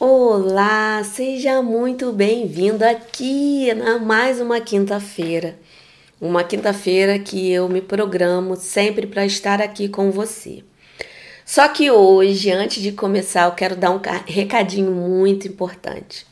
[0.00, 5.56] Olá, seja muito bem-vindo aqui na mais uma quinta-feira.
[6.20, 10.64] Uma quinta-feira que eu me programo sempre para estar aqui com você.
[11.44, 16.26] Só que hoje, antes de começar, eu quero dar um recadinho muito importante.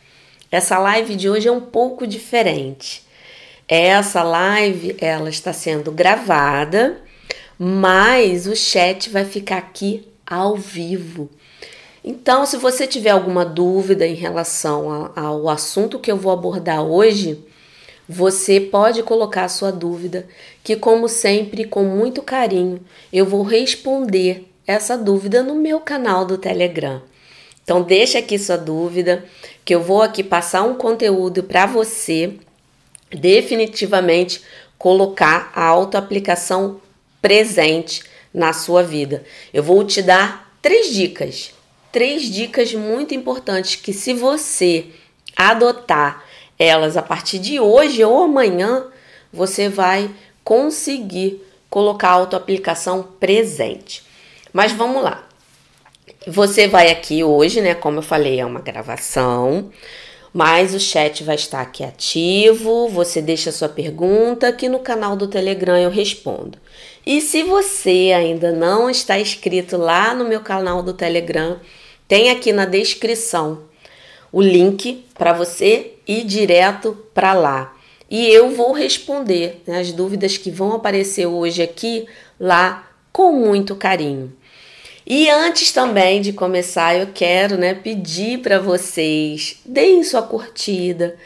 [0.51, 3.07] Essa live de hoje é um pouco diferente.
[3.69, 7.01] Essa live, ela está sendo gravada,
[7.57, 11.31] mas o chat vai ficar aqui ao vivo.
[12.03, 17.45] Então, se você tiver alguma dúvida em relação ao assunto que eu vou abordar hoje,
[18.09, 20.27] você pode colocar a sua dúvida,
[20.65, 22.81] que como sempre, com muito carinho,
[23.13, 27.03] eu vou responder essa dúvida no meu canal do Telegram.
[27.63, 29.25] Então deixa aqui sua dúvida,
[29.65, 32.35] que eu vou aqui passar um conteúdo para você
[33.11, 34.43] definitivamente
[34.79, 36.81] colocar a autoaplicação
[37.21, 39.23] presente na sua vida.
[39.53, 41.53] Eu vou te dar três dicas
[41.93, 44.87] três dicas muito importantes que, se você
[45.37, 46.25] adotar
[46.59, 48.87] elas a partir de hoje ou amanhã,
[49.33, 50.11] você vai
[50.45, 54.03] conseguir colocar a autoaplicação presente.
[54.53, 55.27] Mas vamos lá.
[56.27, 57.75] Você vai aqui hoje, né?
[57.75, 59.71] Como eu falei, é uma gravação,
[60.35, 62.89] mas o chat vai estar aqui ativo.
[62.89, 66.59] Você deixa sua pergunta aqui no canal do Telegram eu respondo.
[67.07, 71.59] E se você ainda não está inscrito lá no meu canal do Telegram,
[72.11, 73.61] tem aqui na descrição
[74.33, 77.73] o link para você ir direto para lá.
[78.11, 82.09] E eu vou responder né, as dúvidas que vão aparecer hoje aqui
[82.39, 84.33] lá com muito carinho.
[85.07, 91.17] E antes também de começar, eu quero né, pedir para vocês, deem sua curtida,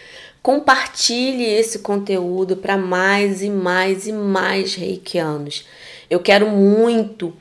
[0.43, 5.65] compartilhe esse conteúdo para mais e mais e mais reikianos.
[6.11, 7.33] Eu quero muito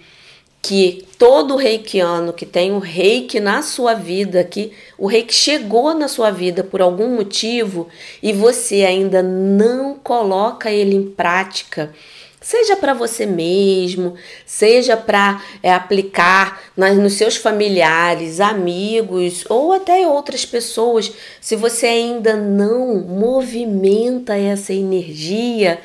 [0.63, 6.07] que todo reikiano que tem o reiki na sua vida, que o reiki chegou na
[6.07, 7.89] sua vida por algum motivo
[8.21, 11.93] e você ainda não coloca ele em prática,
[12.39, 14.15] seja para você mesmo,
[14.45, 21.87] seja para é, aplicar nas, nos seus familiares, amigos ou até outras pessoas, se você
[21.87, 25.81] ainda não movimenta essa energia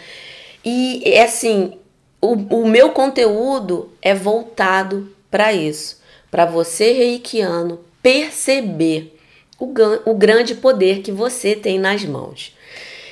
[0.65, 1.78] e é assim
[2.21, 9.17] o, o meu conteúdo é voltado para isso, para você reikiano perceber
[9.59, 9.73] o,
[10.05, 12.56] o grande poder que você tem nas mãos.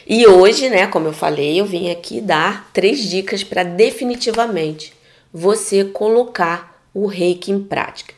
[0.06, 4.92] E hoje, né, como eu falei, eu vim aqui dar três dicas para definitivamente
[5.32, 8.14] você colocar o reiki em prática.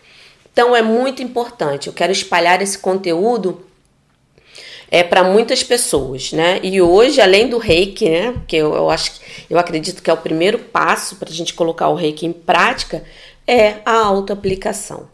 [0.53, 3.65] Então é muito importante, eu quero espalhar esse conteúdo
[4.91, 6.61] é para muitas pessoas, né?
[6.63, 8.35] E hoje, além do reiki, né?
[8.47, 9.13] Que eu, eu acho,
[9.49, 13.05] eu acredito que é o primeiro passo para a gente colocar o reiki em prática,
[13.47, 15.09] é a autoaplicação.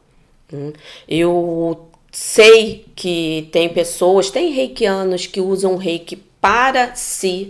[0.53, 0.73] Hum.
[1.09, 7.49] Eu sei que tem pessoas, tem reikianos que usam reiki para si,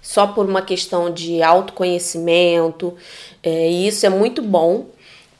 [0.00, 2.94] só por uma questão de autoconhecimento,
[3.42, 4.86] é, e isso é muito bom,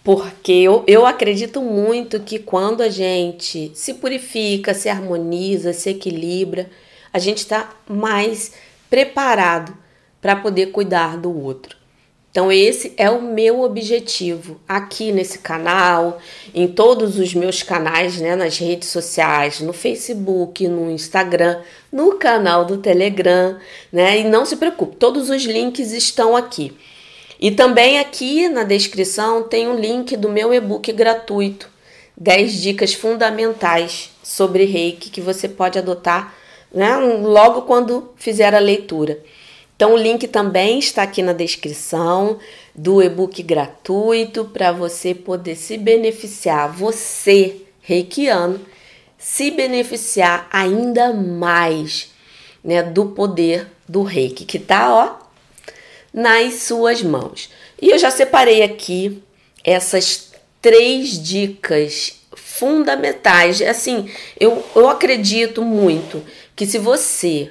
[0.07, 6.71] porque eu, eu acredito muito que quando a gente se purifica, se harmoniza, se equilibra,
[7.13, 8.53] a gente está mais
[8.89, 9.77] preparado
[10.23, 11.77] para poder cuidar do outro.
[12.31, 16.21] Então, esse é o meu objetivo aqui nesse canal,
[16.55, 22.65] em todos os meus canais, né, nas redes sociais, no Facebook, no Instagram, no canal
[22.65, 23.59] do Telegram,
[23.91, 24.21] né?
[24.21, 26.77] E não se preocupe, todos os links estão aqui.
[27.41, 31.69] E também aqui na descrição tem um link do meu e-book gratuito,
[32.17, 36.35] 10 dicas fundamentais sobre reiki que você pode adotar
[36.73, 39.21] né, logo quando fizer a leitura.
[39.75, 42.39] Então, o link também está aqui na descrição
[42.75, 48.59] do e-book gratuito para você poder se beneficiar, você, reikiano,
[49.19, 52.11] se beneficiar ainda mais
[52.65, 55.26] né, do poder do reiki, que tá ó
[56.17, 57.51] nas suas mãos.
[57.81, 59.23] E eu já separei aqui
[59.63, 60.33] essas
[60.63, 63.61] três dicas fundamentais.
[63.61, 64.11] Assim,
[64.41, 66.25] eu, eu acredito muito
[66.57, 67.51] que se você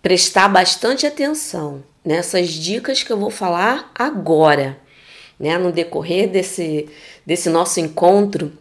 [0.00, 4.78] prestar bastante atenção nessas dicas que eu vou falar agora,
[5.38, 6.88] né, no decorrer desse,
[7.26, 8.52] desse nosso encontro,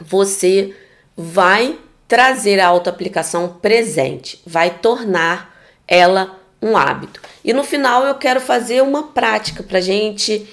[0.00, 0.74] você
[1.14, 5.54] vai trazer a autoaplicação presente, vai tornar
[5.86, 7.20] ela um hábito.
[7.44, 10.46] E no final eu quero fazer uma prática para gente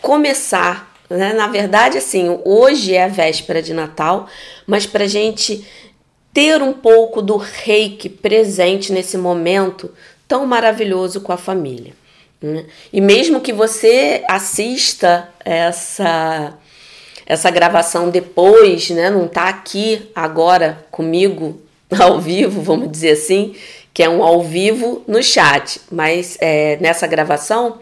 [0.00, 0.94] começar.
[1.10, 1.32] Né?
[1.32, 4.28] Na verdade, assim, hoje é a véspera de Natal,
[4.66, 5.66] mas para gente
[6.32, 9.90] ter um pouco do reiki presente nesse momento
[10.28, 11.92] tão maravilhoso com a família.
[12.40, 12.66] Né?
[12.92, 16.54] E mesmo que você assista essa
[17.26, 19.10] essa gravação depois, né?
[19.10, 21.60] Não tá aqui agora comigo
[21.90, 23.54] ao vivo, vamos dizer assim,
[23.96, 27.78] que é um ao vivo no chat, mas é, nessa gravação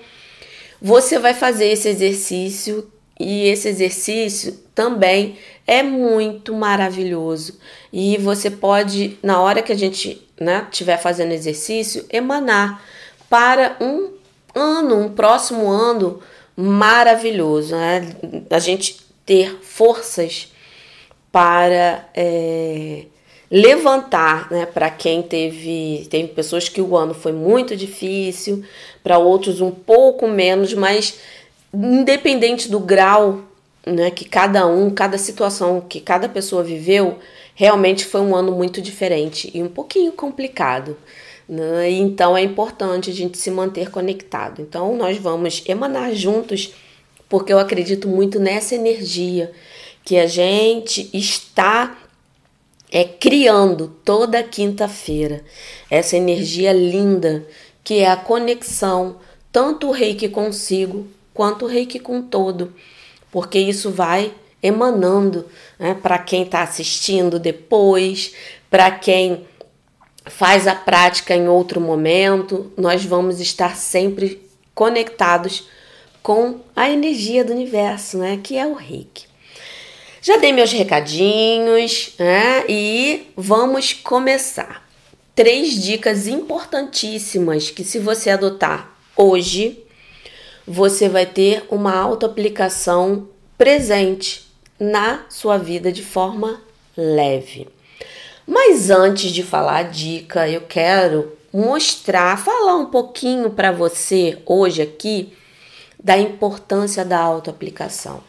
[0.81, 2.89] você vai fazer esse exercício
[3.19, 7.59] e esse exercício também é muito maravilhoso.
[7.93, 12.81] E você pode, na hora que a gente né, fazendo exercício, emanar
[13.29, 14.13] para um
[14.55, 16.21] ano, um próximo ano
[16.57, 17.75] maravilhoso.
[17.75, 18.15] Né?
[18.51, 20.53] A gente ter forças
[21.33, 23.07] para é,
[23.51, 28.65] levantar, né, para quem teve, tem pessoas que o ano foi muito difícil,
[29.03, 31.19] para outros um pouco menos, mas
[31.73, 33.41] independente do grau,
[33.87, 37.19] né, que cada um, cada situação que cada pessoa viveu,
[37.55, 40.97] realmente foi um ano muito diferente e um pouquinho complicado.
[41.49, 41.91] Né?
[41.91, 44.63] Então é importante a gente se manter conectado.
[44.63, 46.73] Então nós vamos emanar juntos,
[47.29, 49.53] porque eu acredito muito nessa energia
[50.05, 51.97] que a gente está
[52.95, 55.45] é criando toda quinta-feira
[55.91, 57.47] essa energia linda
[57.83, 59.17] que é a conexão
[59.55, 62.73] tanto o reiki consigo quanto o reiki com todo,
[63.31, 64.33] porque isso vai
[64.63, 65.47] emanando
[65.79, 68.33] né, para quem está assistindo depois,
[68.71, 69.45] para quem
[70.25, 74.43] faz a prática em outro momento, nós vamos estar sempre
[74.75, 75.69] conectados
[76.23, 79.27] com a energia do universo, né, que é o reiki.
[80.27, 82.65] Já dei meus recadinhos né?
[82.67, 84.89] e vamos começar.
[85.35, 89.85] Três dicas importantíssimas que, se você adotar hoje,
[90.67, 93.29] você vai ter uma autoaplicação
[93.59, 94.51] presente
[94.81, 96.59] na sua vida de forma
[96.97, 97.69] leve.
[98.47, 104.81] Mas antes de falar a dica, eu quero mostrar, falar um pouquinho para você hoje
[104.81, 105.35] aqui
[106.03, 108.23] da importância da autoaplicação.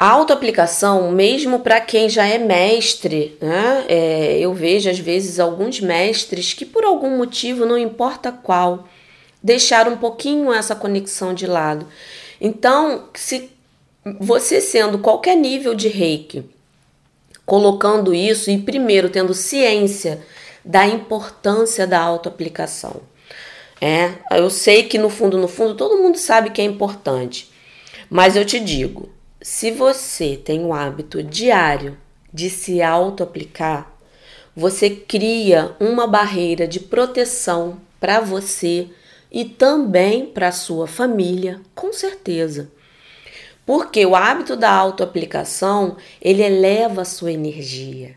[0.00, 3.84] Autoaplicação, mesmo para quem já é mestre, né?
[3.86, 8.88] É, eu vejo às vezes alguns mestres que, por algum motivo, não importa qual,
[9.42, 11.86] deixaram um pouquinho essa conexão de lado.
[12.40, 13.50] Então, se
[14.18, 16.44] você sendo qualquer nível de reiki,
[17.44, 20.24] colocando isso e primeiro tendo ciência
[20.64, 23.02] da importância da autoaplicação.
[23.78, 27.50] É, eu sei que no fundo, no fundo, todo mundo sabe que é importante,
[28.08, 31.96] mas eu te digo, se você tem o hábito diário
[32.32, 33.90] de se auto-aplicar,
[34.54, 38.88] você cria uma barreira de proteção para você
[39.32, 42.70] e também para sua família, com certeza.
[43.64, 48.16] Porque o hábito da autoaplicação, ele eleva a sua energia.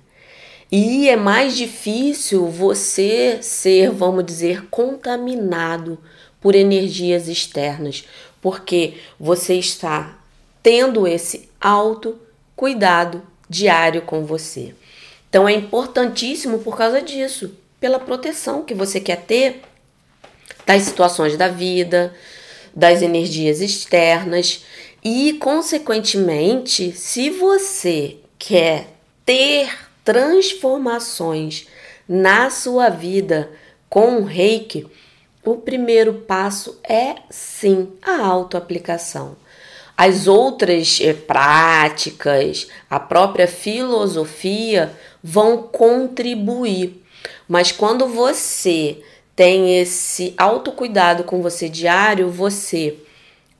[0.69, 5.99] E é mais difícil você ser, vamos dizer, contaminado
[6.41, 8.05] por energias externas,
[8.41, 10.22] porque você está
[10.63, 12.17] tendo esse alto
[12.55, 14.73] cuidado diário com você.
[15.29, 19.61] Então é importantíssimo por causa disso, pela proteção que você quer ter
[20.65, 22.15] das situações da vida,
[22.73, 24.63] das energias externas
[25.03, 28.87] e, consequentemente, se você quer
[29.25, 29.69] ter
[30.03, 31.67] transformações
[32.07, 33.51] na sua vida
[33.89, 34.87] com o reiki,
[35.43, 39.35] o primeiro passo é sim a autoaplicação.
[39.95, 44.91] As outras é, práticas, a própria filosofia
[45.23, 47.03] vão contribuir.
[47.47, 48.97] Mas quando você
[49.35, 52.97] tem esse autocuidado com você diário, você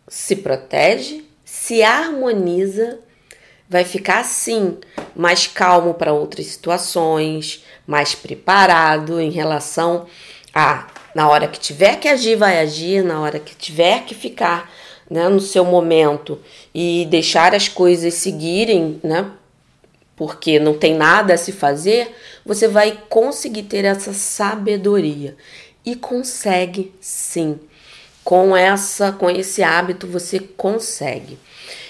[0.08, 3.00] se protege, se harmoniza,
[3.70, 4.78] vai ficar assim,
[5.16, 10.08] mais calmo para outras situações, mais preparado em relação
[10.54, 14.72] a na hora que tiver que agir, vai agir, na hora que tiver que ficar
[15.10, 16.40] né, no seu momento
[16.74, 19.30] e deixar as coisas seguirem, né,
[20.16, 25.36] porque não tem nada a se fazer, você vai conseguir ter essa sabedoria
[25.86, 27.60] e consegue sim.
[28.24, 31.38] Com essa, com esse hábito você consegue.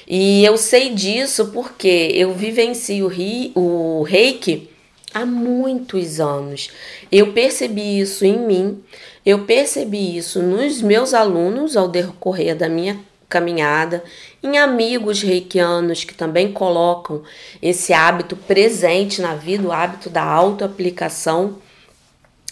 [0.07, 3.11] E eu sei disso porque eu vivencio
[3.53, 4.69] o Reiki
[5.13, 6.69] há muitos anos.
[7.11, 8.83] Eu percebi isso em mim,
[9.25, 12.99] eu percebi isso nos meus alunos ao decorrer da minha
[13.29, 14.03] caminhada,
[14.43, 17.23] em amigos reikianos que também colocam
[17.61, 21.57] esse hábito presente na vida, o hábito da autoaplicação.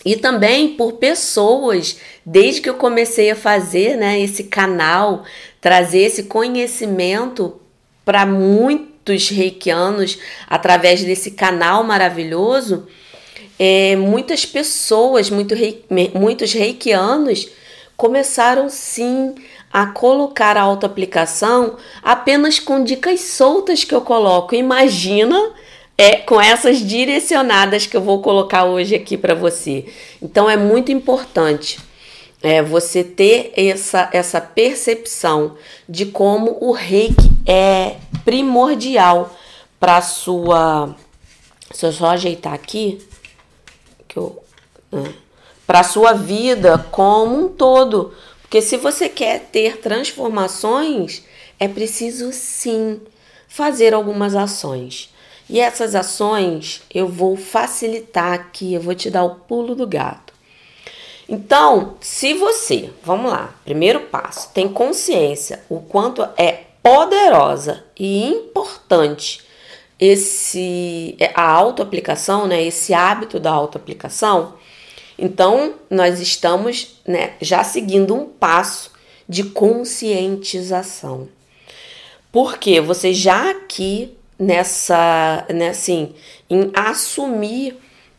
[0.04, 5.24] E também por pessoas, desde que eu comecei a fazer né, esse canal,
[5.60, 7.62] trazer esse conhecimento
[8.04, 12.88] para muitos reikianos através desse canal maravilhoso,
[13.64, 17.48] é, muitas pessoas, muito rei, muitos reikianos
[17.96, 19.36] começaram sim
[19.72, 24.56] a colocar a autoaplicação apenas com dicas soltas que eu coloco.
[24.56, 25.52] Imagina
[25.96, 29.86] é com essas direcionadas que eu vou colocar hoje aqui para você.
[30.20, 31.80] Então é muito importante
[32.42, 35.56] é, você ter essa, essa percepção
[35.88, 39.32] de como o reiki é primordial
[39.80, 40.96] para sua.
[41.72, 43.00] Se eu só ajeitar aqui,
[44.12, 44.44] que eu.
[44.92, 45.14] Né,
[45.66, 48.14] para sua vida como um todo.
[48.42, 51.24] Porque se você quer ter transformações,
[51.58, 53.00] é preciso sim
[53.48, 55.14] fazer algumas ações.
[55.50, 60.34] E essas ações eu vou facilitar aqui, eu vou te dar o pulo do gato.
[61.30, 69.42] Então, se você, vamos lá, primeiro passo, tem consciência o quanto é poderosa e importante
[70.02, 74.56] esse a autoaplicação, né, esse hábito da autoaplicação,
[75.18, 78.92] então nós estamos, né, já seguindo um passo
[79.30, 81.30] de conscientização.
[82.32, 86.16] Porque você já aqui nessa, né, assim,
[86.50, 87.78] em assumir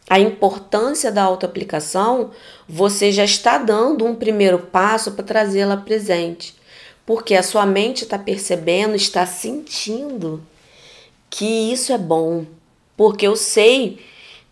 [0.09, 2.31] a importância da autoaplicação,
[2.69, 6.55] você já está dando um primeiro passo para trazê-la presente.
[7.05, 10.43] Porque a sua mente está percebendo, está sentindo
[11.33, 12.45] que isso é bom.
[12.95, 13.99] Porque eu sei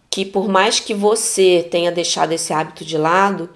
[0.08, 3.50] que por mais que você tenha deixado esse hábito de lado,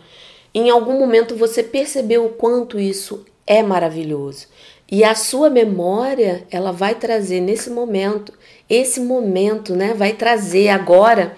[0.54, 4.47] em algum momento você percebeu o quanto isso é maravilhoso.
[4.90, 8.33] E a sua memória, ela vai trazer nesse momento,
[8.69, 9.95] esse momento, né?
[9.95, 11.35] Vai trazer agora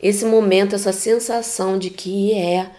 [0.00, 2.70] esse momento, essa sensação de que é.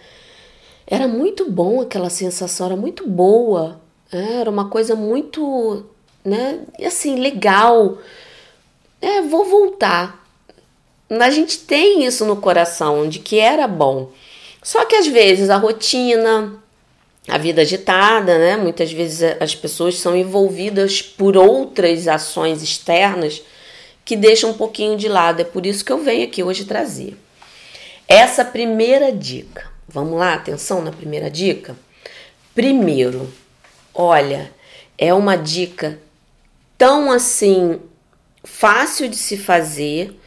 [0.86, 3.78] Era muito bom aquela sensação, era muito boa,
[4.10, 4.40] né?
[4.40, 5.84] era uma coisa muito,
[6.24, 6.60] né?
[6.82, 7.98] Assim, legal.
[9.00, 10.26] É, vou voltar.
[11.08, 14.10] A gente tem isso no coração, de que era bom.
[14.62, 16.62] Só que às vezes a rotina,
[17.26, 18.56] a vida agitada, né?
[18.56, 23.42] Muitas vezes as pessoas são envolvidas por outras ações externas
[24.04, 25.40] que deixam um pouquinho de lado.
[25.40, 27.16] É por isso que eu venho aqui hoje trazer.
[28.06, 29.70] Essa primeira dica.
[29.86, 31.76] Vamos lá, atenção na primeira dica.
[32.54, 33.32] Primeiro,
[33.94, 34.52] olha,
[34.98, 35.98] é uma dica
[36.76, 37.80] tão assim
[38.50, 40.18] fácil de se fazer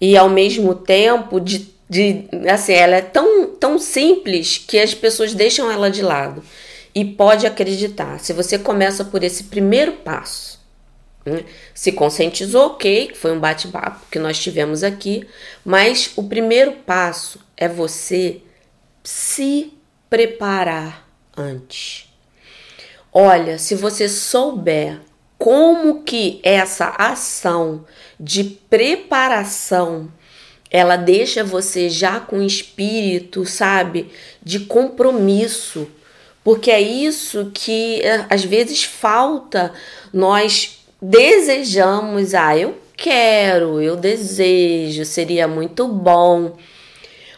[0.00, 5.34] e ao mesmo tempo de de assim, ela é tão, tão simples que as pessoas
[5.34, 6.40] deixam ela de lado.
[6.94, 10.60] E pode acreditar, se você começa por esse primeiro passo,
[11.26, 11.44] né?
[11.74, 15.26] se conscientizou, ok, foi um bate-papo que nós tivemos aqui,
[15.64, 18.40] mas o primeiro passo é você
[19.02, 19.72] se
[20.08, 22.08] preparar antes.
[23.12, 25.00] Olha, se você souber
[25.40, 27.86] como que essa ação
[28.20, 30.12] de preparação
[30.70, 34.10] ela deixa você já com espírito, sabe,
[34.42, 35.88] de compromisso,
[36.44, 39.72] porque é isso que é, às vezes falta.
[40.12, 46.54] Nós desejamos, ah, eu quero, eu desejo, seria muito bom.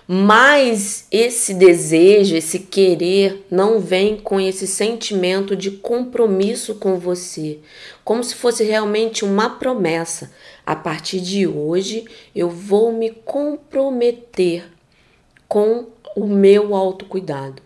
[0.06, 7.61] Mas esse desejo, esse querer, não vem com esse sentimento de compromisso com você,
[8.04, 10.32] como se fosse realmente uma promessa.
[10.66, 12.04] A partir de hoje,
[12.35, 14.64] eu vou me comprometer
[15.49, 17.62] com o meu autocuidado.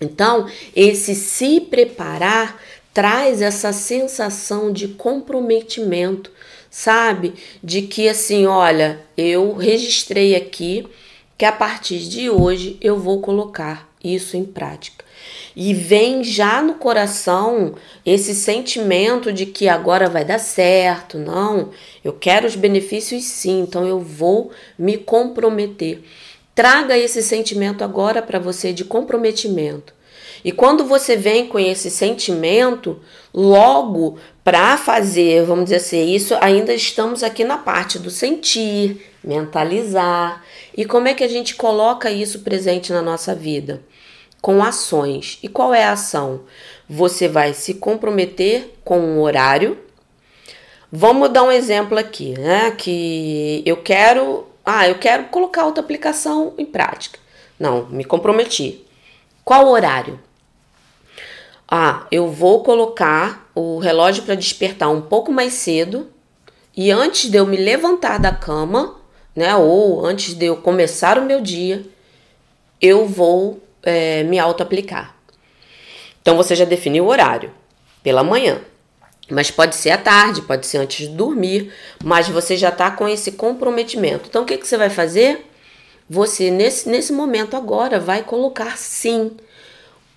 [0.00, 2.60] Então, esse se preparar
[2.92, 6.30] traz essa sensação de comprometimento,
[6.68, 7.34] sabe?
[7.62, 10.86] De que assim, olha, eu registrei aqui
[11.42, 15.04] que a partir de hoje eu vou colocar isso em prática.
[15.56, 17.74] E vem já no coração
[18.06, 21.70] esse sentimento de que agora vai dar certo, não,
[22.04, 26.04] eu quero os benefícios sim, então eu vou me comprometer.
[26.54, 29.92] Traga esse sentimento agora para você de comprometimento.
[30.44, 33.00] E quando você vem com esse sentimento,
[33.34, 40.42] logo para fazer, vamos dizer assim, isso ainda estamos aqui na parte do sentir, mentalizar.
[40.76, 43.82] E como é que a gente coloca isso presente na nossa vida?
[44.40, 45.38] Com ações.
[45.42, 46.42] E qual é a ação?
[46.88, 49.78] Você vai se comprometer com um horário.
[50.90, 52.72] Vamos dar um exemplo aqui, né?
[52.72, 57.18] Que eu quero, ah, eu quero colocar outra aplicação em prática.
[57.58, 58.84] Não, me comprometi.
[59.44, 60.20] Qual horário?
[61.70, 66.10] Ah, eu vou colocar o relógio para despertar um pouco mais cedo
[66.76, 68.96] e antes de eu me levantar da cama,
[69.34, 71.84] né, ou antes de eu começar o meu dia,
[72.80, 75.16] eu vou é, me auto-aplicar.
[76.20, 77.52] Então você já definiu o horário
[78.02, 78.60] pela manhã,
[79.30, 81.72] mas pode ser à tarde, pode ser antes de dormir,
[82.02, 84.28] mas você já está com esse comprometimento.
[84.28, 85.46] Então o que, que você vai fazer?
[86.08, 89.32] Você, nesse, nesse momento agora, vai colocar sim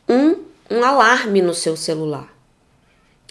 [0.10, 2.34] um um alarme no seu celular.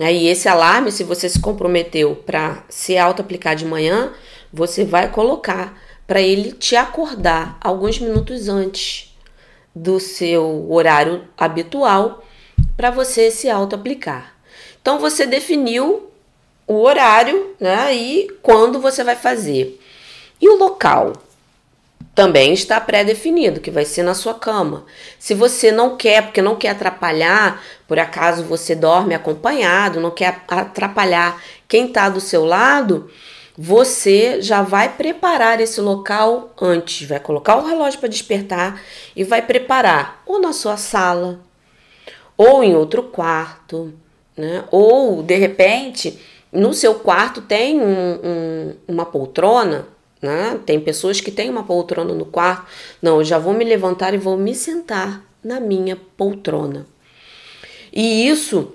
[0.01, 4.13] E esse alarme, se você se comprometeu para se auto-aplicar de manhã,
[4.55, 9.13] você vai colocar para ele te acordar alguns minutos antes
[9.75, 12.25] do seu horário habitual
[12.77, 14.33] para você se auto-aplicar.
[14.81, 16.09] Então você definiu
[16.69, 19.81] o horário né, e quando você vai fazer.
[20.41, 21.15] E o local?
[22.15, 24.85] também está pré-definido, que vai ser na sua cama.
[25.19, 30.43] Se você não quer, porque não quer atrapalhar, por acaso você dorme acompanhado, não quer
[30.47, 33.11] atrapalhar quem está do seu lado,
[33.57, 38.83] você já vai preparar esse local antes, vai colocar o relógio para despertar
[39.15, 41.41] e vai preparar ou na sua sala,
[42.37, 43.95] ou em outro quarto,
[44.37, 44.65] né?
[44.71, 46.19] Ou de repente
[46.53, 49.87] no seu quarto tem um, um, uma poltrona
[50.25, 50.59] né?
[50.65, 52.67] Tem pessoas que têm uma poltrona no quarto.
[53.03, 56.87] Não, eu já vou me levantar e vou me sentar na minha poltrona.
[57.93, 58.73] E isso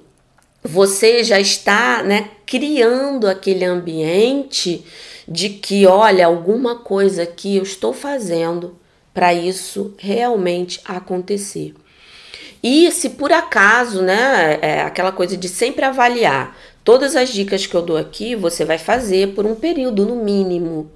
[0.64, 4.86] você já está né, criando aquele ambiente
[5.28, 8.78] de que, olha, alguma coisa que eu estou fazendo
[9.14, 11.74] para isso realmente acontecer.
[12.62, 17.76] E se por acaso, né, é aquela coisa de sempre avaliar, todas as dicas que
[17.76, 20.92] eu dou aqui, você vai fazer por um período no mínimo.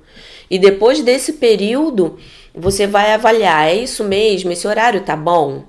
[0.49, 2.17] E depois desse período,
[2.53, 4.51] você vai avaliar: é isso mesmo?
[4.51, 5.63] Esse horário tá bom?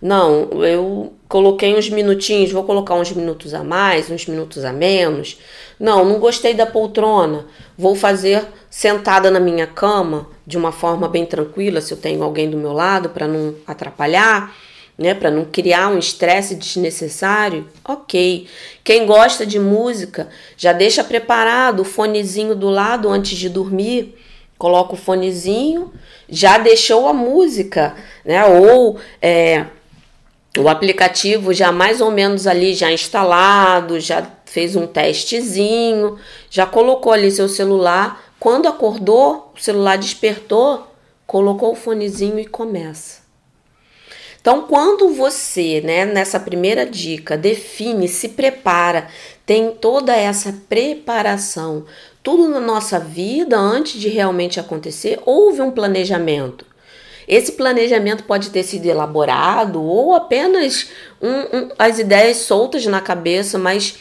[0.00, 5.38] Não, eu coloquei uns minutinhos, vou colocar uns minutos a mais, uns minutos a menos.
[5.78, 7.46] Não, não gostei da poltrona,
[7.78, 12.50] vou fazer sentada na minha cama de uma forma bem tranquila, se eu tenho alguém
[12.50, 14.52] do meu lado para não atrapalhar,
[14.98, 17.64] né, para não criar um estresse desnecessário.
[17.84, 18.48] OK.
[18.82, 24.16] Quem gosta de música, já deixa preparado o fonezinho do lado antes de dormir
[24.58, 25.90] coloca o fonezinho,
[26.28, 28.44] já deixou a música, né?
[28.44, 29.64] Ou é,
[30.58, 36.18] o aplicativo já mais ou menos ali já instalado, já fez um testezinho,
[36.50, 38.22] já colocou ali seu celular.
[38.38, 40.86] Quando acordou, o celular despertou,
[41.26, 43.20] colocou o fonezinho e começa.
[44.40, 49.08] Então, quando você, né, nessa primeira dica, define, se prepara,
[49.44, 51.84] tem toda essa preparação
[52.22, 56.66] tudo na nossa vida, antes de realmente acontecer, houve um planejamento.
[57.30, 60.88] Esse planejamento pode ter sido elaborado ou apenas
[61.22, 63.98] um, um, as ideias soltas na cabeça, mas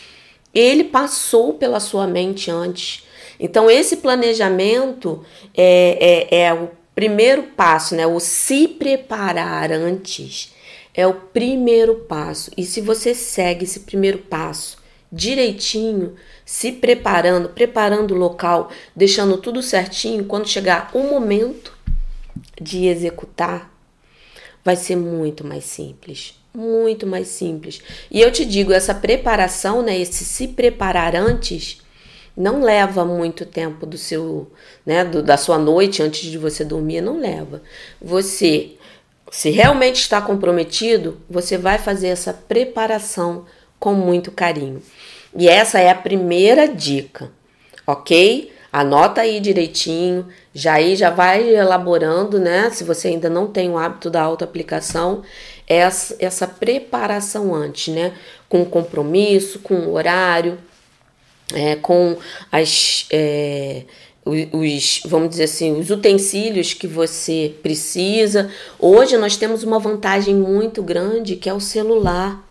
[0.52, 3.06] ele passou pela sua mente antes.
[3.40, 5.24] Então, esse planejamento
[5.56, 8.08] é, é, é o primeiro passo, né?
[8.08, 10.52] O se preparar antes
[10.96, 12.50] é o primeiro passo.
[12.58, 14.80] E se você segue esse primeiro passo
[15.12, 21.78] direitinho, se preparando, preparando o local, deixando tudo certinho, quando chegar o momento
[22.60, 23.72] de executar,
[24.64, 27.82] vai ser muito mais simples, muito mais simples.
[28.12, 31.82] E eu te digo, essa preparação, né, esse se preparar antes,
[32.36, 34.52] não leva muito tempo do seu,
[34.86, 37.62] né, do, da sua noite antes de você dormir, não leva.
[38.02, 38.72] Você,
[39.32, 43.46] se realmente está comprometido, você vai fazer essa preparação
[43.80, 44.82] com muito carinho.
[45.36, 47.32] E essa é a primeira dica,
[47.86, 48.52] ok?
[48.72, 52.70] Anota aí direitinho, já aí já vai elaborando, né?
[52.70, 55.24] Se você ainda não tem o hábito da autoaplicação,
[55.68, 58.14] essa, essa preparação antes, né?
[58.48, 60.58] Com compromisso, com horário,
[61.54, 62.18] é, com
[62.52, 63.08] as.
[63.12, 63.84] É,
[64.26, 68.52] os, vamos dizer assim, os utensílios que você precisa.
[68.78, 72.49] Hoje nós temos uma vantagem muito grande que é o celular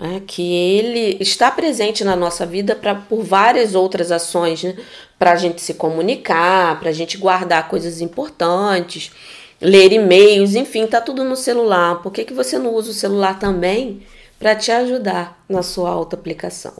[0.00, 4.76] é, que ele está presente na nossa vida pra, por várias outras ações, né?
[5.18, 9.12] para a gente se comunicar, para a gente guardar coisas importantes,
[9.60, 12.02] ler e-mails, enfim, tá tudo no celular.
[12.02, 14.02] Por que, que você não usa o celular também
[14.38, 16.74] para te ajudar na sua auto-aplicação?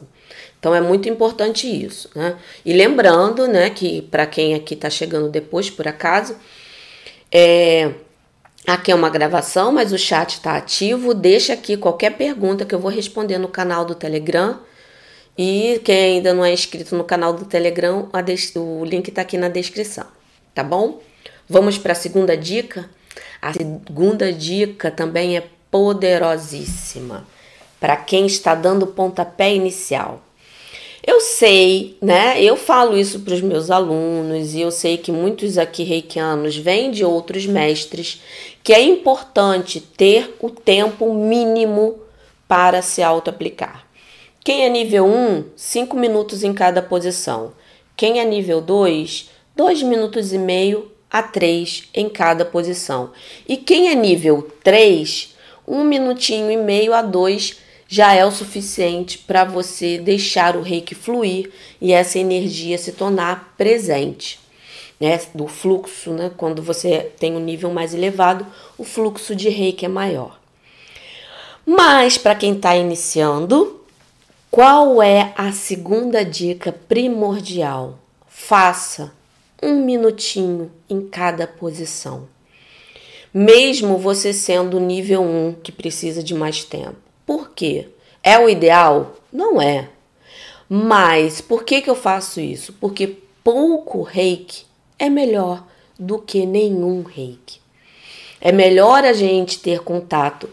[0.59, 2.35] Então é muito importante isso, né?
[2.65, 6.35] E lembrando, né, que para quem aqui está chegando depois, por acaso,
[7.31, 7.91] é,
[8.67, 11.13] Aqui é uma gravação, mas o chat está ativo.
[11.13, 14.59] Deixa aqui qualquer pergunta que eu vou responder no canal do Telegram.
[15.37, 18.09] E quem ainda não é inscrito no canal do Telegram,
[18.55, 20.07] o link está aqui na descrição,
[20.53, 21.01] tá bom?
[21.47, 22.89] Vamos para a segunda dica.
[23.41, 27.27] A segunda dica também é poderosíssima
[27.79, 30.24] para quem está dando pontapé inicial.
[31.07, 32.41] Eu sei, né?
[32.41, 36.89] Eu falo isso para os meus alunos e eu sei que muitos aqui reikianos vêm
[36.89, 38.23] de outros mestres
[38.63, 41.99] que é importante ter o tempo mínimo
[42.47, 43.85] para se auto-aplicar.
[44.43, 47.53] Quem é nível 1, 5 minutos em cada posição.
[47.95, 53.11] Quem é nível 2, 2 minutos e meio a 3 em cada posição.
[53.47, 55.35] E quem é nível 3,
[55.67, 60.95] um minutinho e meio a dois já é o suficiente para você deixar o reiki
[60.95, 64.39] fluir e essa energia se tornar presente.
[64.97, 66.31] Né, do fluxo, né?
[66.37, 70.39] Quando você tem um nível mais elevado, o fluxo de reiki é maior.
[71.65, 73.81] Mas para quem está iniciando,
[74.49, 77.99] qual é a segunda dica primordial?
[78.25, 79.11] Faça
[79.61, 82.27] um minutinho em cada posição.
[83.33, 87.04] Mesmo você sendo nível 1 que precisa de mais tempo.
[87.25, 87.89] Por quê?
[88.23, 89.15] É o ideal?
[89.31, 89.89] Não é.
[90.69, 92.73] Mas por que, que eu faço isso?
[92.73, 94.65] Porque pouco reiki
[94.97, 95.65] é melhor
[95.99, 97.59] do que nenhum reiki.
[98.41, 100.49] É melhor a gente ter contato,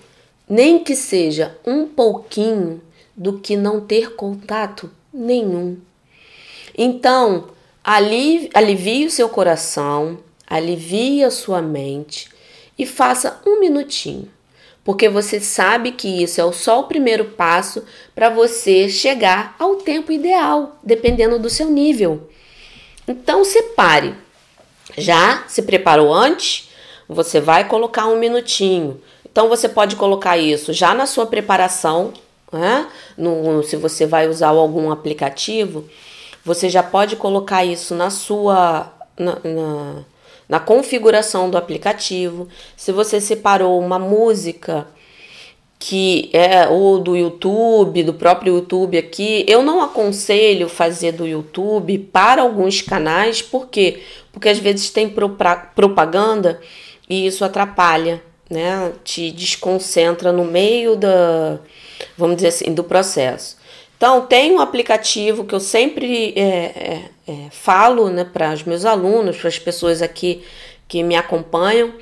[0.49, 2.81] nem que seja um pouquinho,
[3.15, 5.77] do que não ter contato nenhum.
[6.77, 7.49] Então,
[7.85, 12.31] alivie, alivie o seu coração, alivie a sua mente
[12.79, 14.31] e faça um minutinho
[14.85, 20.11] porque você sabe que isso é só o primeiro passo para você chegar ao tempo
[20.11, 22.29] ideal, dependendo do seu nível.
[23.07, 24.15] Então separe.
[24.97, 26.69] Já se preparou antes?
[27.09, 29.01] Você vai colocar um minutinho.
[29.31, 32.13] Então você pode colocar isso já na sua preparação,
[32.53, 32.87] né?
[33.17, 35.89] No, se você vai usar algum aplicativo,
[36.45, 40.05] você já pode colocar isso na sua na, na
[40.53, 42.47] na configuração do aplicativo.
[42.77, 44.87] Se você separou uma música
[45.79, 51.97] que é ou do YouTube, do próprio YouTube aqui, eu não aconselho fazer do YouTube
[52.13, 54.03] para alguns canais, por quê?
[54.31, 55.09] Porque às vezes tem
[55.75, 56.61] propaganda
[57.09, 58.93] e isso atrapalha, né?
[59.03, 61.61] Te desconcentra no meio da,
[62.15, 63.57] vamos dizer assim, do processo.
[64.03, 68.85] Então, tem um aplicativo que eu sempre é, é, é, falo né, para os meus
[68.85, 70.43] alunos, para as pessoas aqui
[70.89, 71.95] que me acompanham,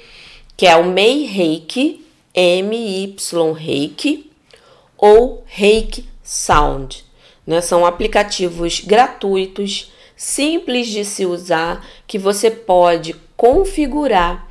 [0.57, 4.31] que é o MEI Reiki, M-Y Reiki,
[4.97, 7.05] ou Reiki Sound.
[7.47, 7.61] Né?
[7.61, 14.49] São aplicativos gratuitos, simples de se usar, que você pode configurar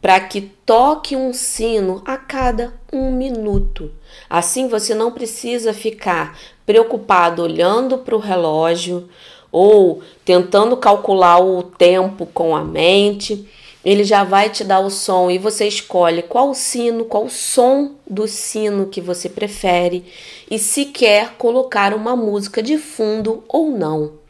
[0.00, 3.90] para que toque um sino a cada um minuto.
[4.28, 9.08] Assim você não precisa ficar preocupado olhando para o relógio
[9.50, 13.46] ou tentando calcular o tempo com a mente.
[13.84, 18.28] Ele já vai te dar o som e você escolhe qual sino, qual som do
[18.28, 20.04] sino que você prefere
[20.50, 24.22] e se quer colocar uma música de fundo ou não.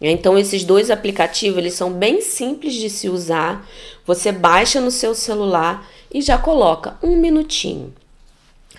[0.00, 3.68] Então esses dois aplicativos eles são bem simples de se usar.
[4.04, 7.92] Você baixa no seu celular e já coloca um minutinho.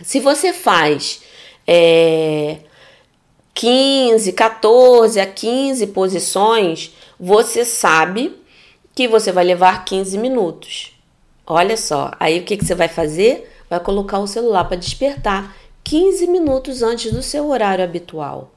[0.01, 1.21] Se você faz
[1.67, 2.57] é,
[3.53, 8.35] 15, 14 a 15 posições, você sabe
[8.95, 10.91] que você vai levar 15 minutos.
[11.45, 13.51] Olha só, aí o que, que você vai fazer?
[13.69, 18.51] Vai colocar o celular para despertar 15 minutos antes do seu horário habitual.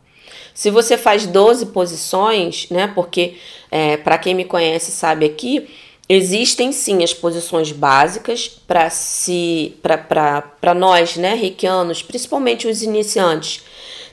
[0.55, 2.87] Se você faz 12 posições, né?
[2.94, 3.37] Porque
[3.70, 5.68] é, para quem me conhece sabe aqui,
[6.09, 13.64] existem sim as posições básicas para si, para nós, né, reikianos, principalmente os iniciantes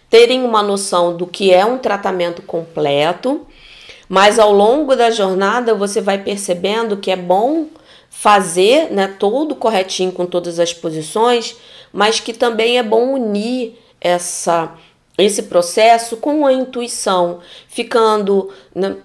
[0.10, 3.48] terem uma noção do que é um tratamento completo,
[4.08, 7.66] mas ao longo da jornada você vai percebendo que é bom
[8.12, 11.58] fazer né, todo corretinho com todas as posições,
[11.92, 14.76] mas que também é bom unir essa,
[15.18, 18.98] esse processo com a intuição, ficando né,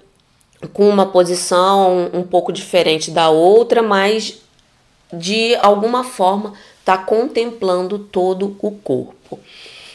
[0.73, 4.41] com uma posição um pouco diferente da outra, mas
[5.13, 9.39] de alguma forma está contemplando todo o corpo.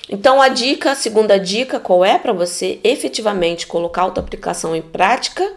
[0.10, 4.82] Então, a dica, a segunda dica, qual é para você efetivamente colocar a auto-aplicação em
[4.82, 5.54] prática?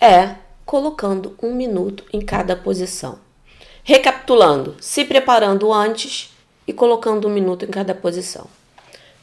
[0.00, 3.18] É colocando um minuto em cada posição.
[3.82, 6.30] Recapitulando, se preparando antes
[6.66, 8.46] e colocando um minuto em cada posição.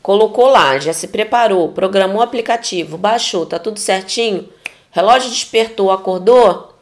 [0.02, 4.48] Colocou lá, já se preparou, programou o aplicativo, baixou, tá tudo certinho?
[4.92, 6.76] Relógio despertou, acordou?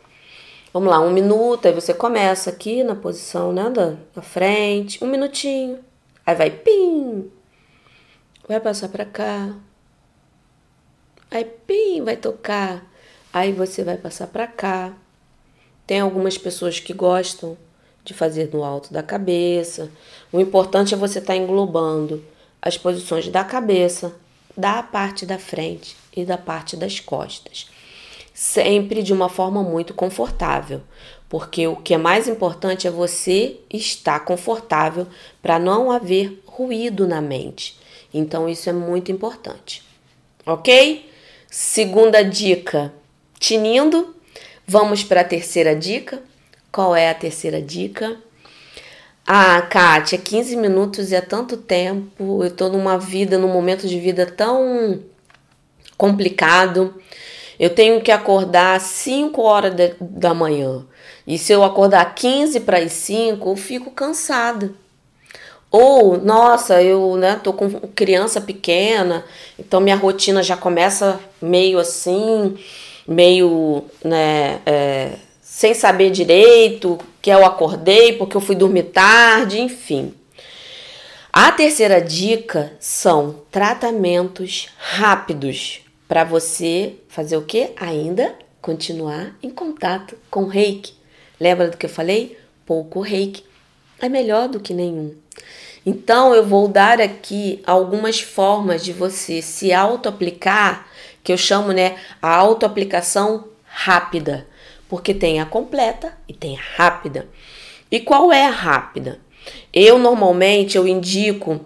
[0.73, 5.07] Vamos lá, um minuto, aí você começa aqui na posição né, da, da frente, um
[5.07, 5.79] minutinho,
[6.25, 7.31] aí vai pim,
[8.47, 9.55] vai passar para cá.
[11.31, 12.83] Aí, pim, vai tocar.
[13.31, 14.93] Aí você vai passar para cá.
[15.85, 17.55] Tem algumas pessoas que gostam
[18.03, 19.91] de fazer no alto da cabeça.
[20.31, 22.25] O importante é você estar tá englobando
[22.59, 24.15] as posições da cabeça,
[24.57, 27.69] da parte da frente e da parte das costas.
[28.41, 30.81] Sempre de uma forma muito confortável,
[31.27, 35.05] porque o que é mais importante é você estar confortável
[35.41, 37.77] para não haver ruído na mente.
[38.13, 39.83] Então, isso é muito importante.
[40.45, 41.11] Ok?
[41.51, 42.93] Segunda dica:
[43.37, 44.15] tinindo.
[44.65, 46.23] Vamos para a terceira dica.
[46.71, 48.15] Qual é a terceira dica?
[49.27, 52.41] Ah, Kátia, 15 minutos é tanto tempo.
[52.41, 55.03] Eu tô numa vida, num momento de vida tão
[55.97, 56.95] complicado.
[57.59, 60.85] Eu tenho que acordar às 5 horas de, da manhã.
[61.27, 64.73] E se eu acordar 15 para as 5, eu fico cansada.
[65.69, 69.23] Ou, nossa, eu né, tô com criança pequena,
[69.57, 72.57] então minha rotina já começa meio assim,
[73.07, 75.11] meio né, é,
[75.43, 80.13] sem saber direito que eu acordei porque eu fui dormir tarde, enfim.
[81.31, 87.69] A terceira dica são tratamentos rápidos para você fazer o que?
[87.77, 90.95] Ainda continuar em contato com reiki.
[91.39, 92.35] Lembra do que eu falei?
[92.65, 93.43] Pouco reiki
[94.01, 95.15] é melhor do que nenhum.
[95.85, 100.87] Então eu vou dar aqui algumas formas de você se auto-aplicar,
[101.23, 104.47] que eu chamo, né, a auto-aplicação rápida,
[104.87, 107.27] porque tem a completa e tem a rápida.
[107.91, 109.19] E qual é a rápida?
[109.71, 111.63] Eu normalmente eu indico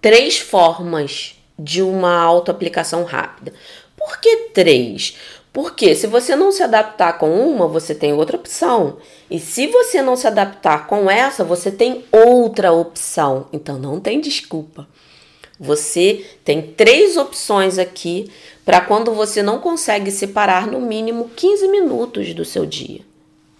[0.00, 3.52] três formas de uma autoaplicação rápida.
[3.96, 5.16] Por que três?
[5.52, 8.98] Porque se você não se adaptar com uma, você tem outra opção.
[9.30, 13.46] E se você não se adaptar com essa, você tem outra opção.
[13.52, 14.86] Então não tem desculpa.
[15.58, 18.30] Você tem três opções aqui
[18.66, 23.00] para quando você não consegue separar no mínimo 15 minutos do seu dia.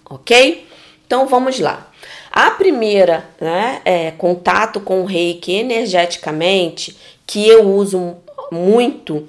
[0.07, 0.67] Ok?
[1.07, 1.91] Então vamos lá.
[2.31, 8.17] A primeira, né, é contato com o reiki energeticamente, que eu uso
[8.51, 9.27] muito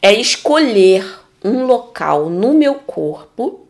[0.00, 1.04] é escolher
[1.44, 3.66] um local no meu corpo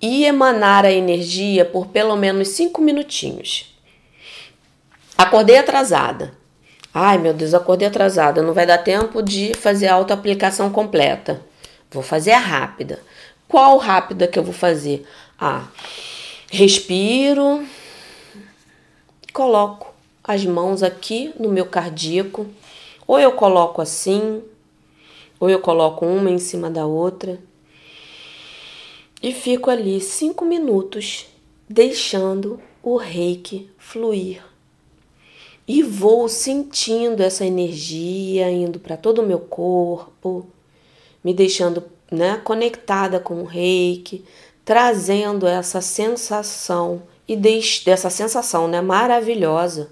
[0.00, 3.74] e emanar a energia por pelo menos cinco minutinhos.
[5.16, 6.32] Acordei atrasada.
[6.94, 8.42] Ai meu Deus, acordei atrasada.
[8.42, 11.40] Não vai dar tempo de fazer a auto-aplicação completa.
[11.90, 13.00] Vou fazer a rápida.
[13.48, 15.06] Qual rápida que eu vou fazer?
[15.40, 15.64] Ah,
[16.50, 17.64] respiro,
[19.32, 22.46] coloco as mãos aqui no meu cardíaco.
[23.06, 24.42] Ou eu coloco assim,
[25.40, 27.38] ou eu coloco uma em cima da outra.
[29.22, 31.26] E fico ali cinco minutos
[31.68, 34.42] deixando o reiki fluir.
[35.66, 40.46] E vou sentindo essa energia indo para todo o meu corpo,
[41.22, 44.24] me deixando né, conectada com o reiki,
[44.68, 47.34] trazendo essa sensação e
[47.86, 49.88] dessa sensação né, maravilhosa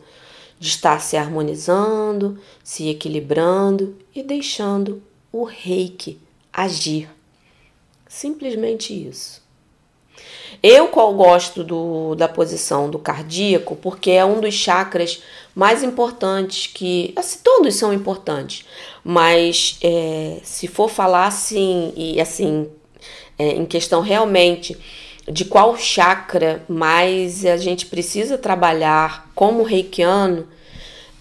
[0.59, 6.21] de estar se harmonizando, se equilibrando e deixando o reiki
[6.53, 7.09] agir.
[8.07, 9.43] Simplesmente isso.
[10.63, 15.23] Eu qual gosto do, da posição do cardíaco porque é um dos chakras
[15.55, 18.67] mais importantes que assim, todos são importantes,
[19.03, 22.71] mas é, se for falar assim e assim
[23.39, 24.77] é, em questão realmente
[25.31, 30.47] de qual chakra mais a gente precisa trabalhar como reikiano,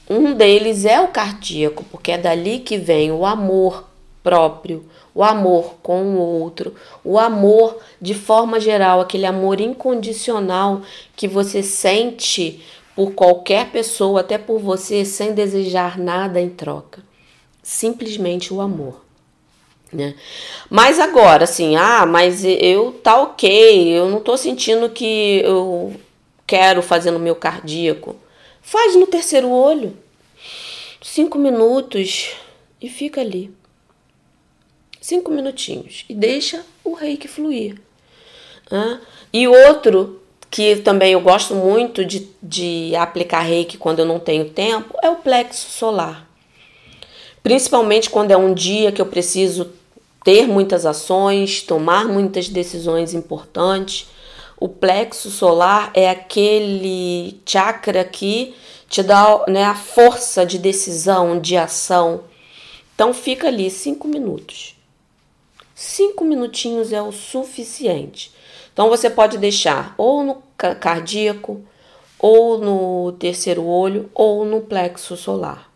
[0.08, 3.90] um deles é o cardíaco, porque é dali que vem o amor
[4.22, 10.82] próprio, o amor com o outro, o amor de forma geral, aquele amor incondicional
[11.16, 12.62] que você sente
[12.96, 17.04] por qualquer pessoa, até por você, sem desejar nada em troca.
[17.64, 19.05] Simplesmente o amor.
[19.96, 20.14] Né?
[20.70, 25.96] Mas agora, assim, ah, mas eu tá ok, eu não tô sentindo que eu
[26.46, 28.18] quero fazer no meu cardíaco.
[28.62, 29.96] Faz no terceiro olho,
[31.02, 32.32] cinco minutos
[32.82, 33.54] e fica ali.
[35.00, 37.80] Cinco minutinhos e deixa o reiki fluir.
[38.70, 39.00] Ah,
[39.32, 44.50] e outro que também eu gosto muito de, de aplicar reiki quando eu não tenho
[44.50, 46.28] tempo é o plexo solar.
[47.42, 49.72] Principalmente quando é um dia que eu preciso
[50.26, 54.10] ter muitas ações, tomar muitas decisões importantes.
[54.60, 58.56] O plexo solar é aquele chakra que
[58.90, 62.24] te dá né, a força de decisão, de ação.
[62.96, 64.76] Então fica ali cinco minutos.
[65.76, 68.32] Cinco minutinhos é o suficiente.
[68.74, 71.62] Então você pode deixar ou no cardíaco,
[72.18, 75.70] ou no terceiro olho, ou no plexo solar.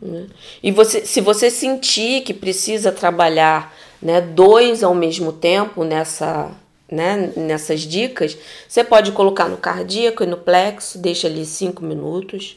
[0.00, 0.26] Né?
[0.62, 6.50] E você, se você sentir que precisa trabalhar né, dois ao mesmo tempo nessa,
[6.90, 8.36] né, nessas dicas,
[8.66, 12.56] você pode colocar no cardíaco e no plexo, deixa ali cinco minutos.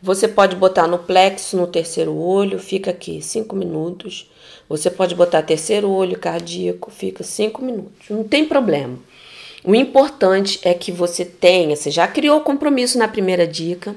[0.00, 4.30] Você pode botar no plexo, no terceiro olho, fica aqui cinco minutos.
[4.68, 8.08] Você pode botar terceiro olho cardíaco, fica cinco minutos.
[8.10, 8.98] Não tem problema.
[9.64, 13.96] O importante é que você tenha, você já criou o compromisso na primeira dica,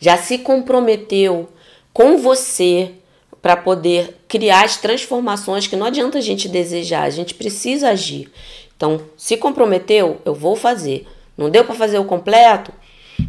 [0.00, 1.48] já se comprometeu
[1.92, 2.92] com você
[3.40, 8.30] para poder criar as transformações que não adianta a gente desejar, a gente precisa agir.
[8.76, 11.06] Então, se comprometeu, eu vou fazer.
[11.36, 12.72] Não deu para fazer o completo?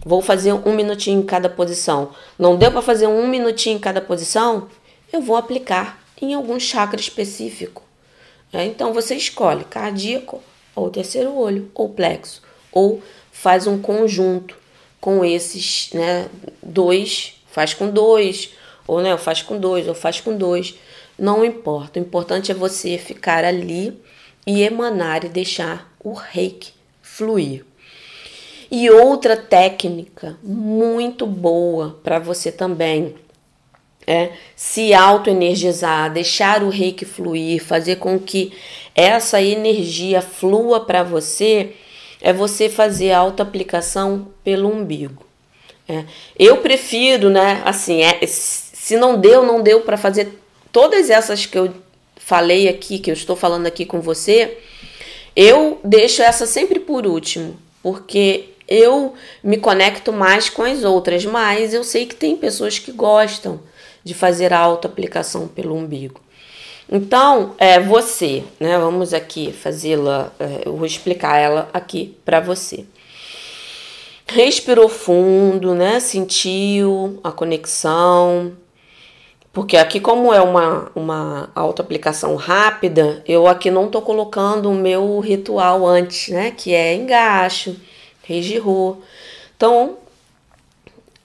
[0.06, 2.12] Vou fazer um minutinho em cada posição.
[2.38, 4.68] Não deu para fazer um minutinho em cada posição?
[5.12, 7.82] Eu vou aplicar em algum chakra específico.
[8.52, 10.42] É, então você escolhe cardíaco,
[10.76, 14.59] ou terceiro olho, ou plexo, ou faz um conjunto
[15.00, 16.28] com esses, né,
[16.62, 18.52] dois, faz com dois,
[18.88, 20.76] ou né, faz com dois, ou faz com dois,
[21.18, 22.00] não importa.
[22.00, 24.00] O importante é você ficar ali
[24.46, 27.66] e emanar e deixar o reiki fluir.
[28.72, 33.16] E outra técnica muito boa para você também
[34.06, 38.54] é se auto-energizar, deixar o reiki fluir, fazer com que
[38.96, 41.76] essa energia flua para você,
[42.22, 45.26] é você fazer auto-aplicação pelo umbigo.
[45.88, 46.06] É.
[46.38, 50.40] Eu prefiro, né, assim, é, se não deu, não deu para fazer
[50.72, 51.74] todas essas que eu
[52.16, 54.58] falei aqui, que eu estou falando aqui com você,
[55.36, 61.74] eu deixo essa sempre por último, porque eu me conecto mais com as outras, mas
[61.74, 63.60] eu sei que tem pessoas que gostam
[64.04, 66.22] de fazer a auto-aplicação pelo umbigo.
[66.92, 68.78] Então, é você, né?
[68.80, 72.86] Vamos aqui fazê-la, é, eu vou explicar ela aqui para você.
[74.26, 76.00] Respirou fundo, né?
[76.00, 78.54] Sentiu a conexão,
[79.52, 85.20] porque aqui, como é uma, uma auto-aplicação rápida, eu aqui não tô colocando o meu
[85.20, 86.52] ritual antes, né?
[86.52, 87.76] Que é engaixo,
[88.24, 88.98] regirô.
[89.56, 89.98] Então,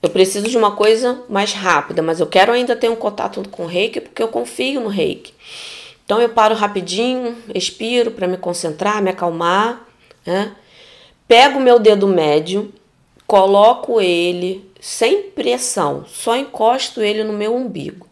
[0.05, 3.63] eu preciso de uma coisa mais rápida, mas eu quero ainda ter um contato com
[3.63, 5.33] o reiki porque eu confio no reiki.
[6.05, 9.89] Então, eu paro rapidinho, expiro para me concentrar, me acalmar,
[10.27, 10.55] né?
[11.27, 12.71] Pego meu dedo médio,
[13.27, 18.07] coloco ele sem pressão, só encosto ele no meu umbigo.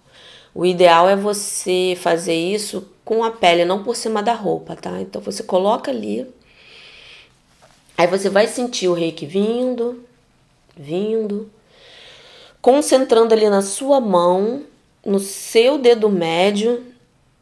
[0.54, 4.98] O ideal é você fazer isso com a pele, não por cima da roupa, tá?
[4.98, 6.26] Então você coloca ali.
[7.98, 10.02] Aí você vai sentir o reiki vindo,
[10.74, 11.50] vindo,
[12.62, 14.62] concentrando ali na sua mão,
[15.04, 16.84] no seu dedo médio.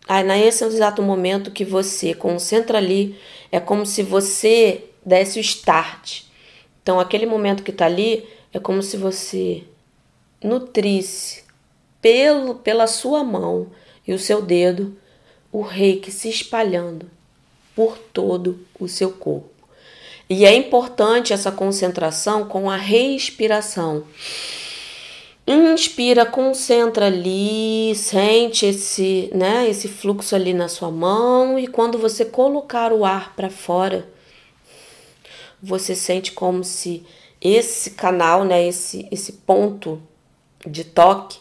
[0.08, 3.14] Aí nesse exato momento que você concentra ali,
[3.52, 6.22] é como se você desse o start.
[6.82, 9.62] Então aquele momento que tá ali é como se você
[10.42, 11.44] nutrisse
[12.00, 13.68] pelo, pela sua mão
[14.08, 14.96] e o seu dedo
[15.52, 17.10] o reiki se espalhando
[17.76, 19.50] por todo o seu corpo.
[20.28, 24.04] E é importante essa concentração com a respiração.
[25.46, 32.24] Inspira, concentra ali, sente esse, né, esse fluxo ali na sua mão e quando você
[32.24, 34.08] colocar o ar para fora,
[35.60, 37.04] você sente como se
[37.40, 40.00] esse canal, né, esse esse ponto
[40.66, 41.38] de toque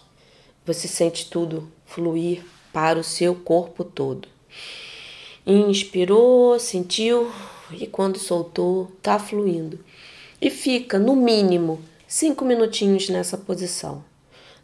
[0.65, 4.27] você sente tudo fluir para o seu corpo todo.
[5.45, 7.31] Inspirou, sentiu
[7.71, 9.79] e quando soltou, tá fluindo.
[10.39, 14.03] E fica, no mínimo, cinco minutinhos nessa posição,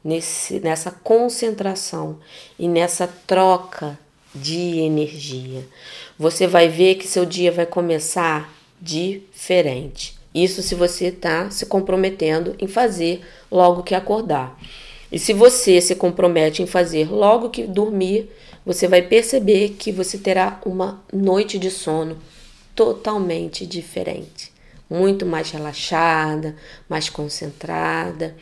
[0.03, 2.17] nesse, nessa concentração
[2.58, 3.97] e nessa troca
[4.34, 5.63] de energia.
[6.17, 10.17] Você vai ver que seu dia vai começar diferente.
[10.34, 14.60] Isso se você está se comprometendo em fazer logo que acordar.
[15.12, 18.29] E se você se compromete em fazer logo que dormir,
[18.65, 22.17] você vai perceber que você terá uma noite de sono
[22.75, 24.51] totalmente diferente,
[24.89, 26.56] muito mais relaxada,
[26.88, 28.36] mais concentrada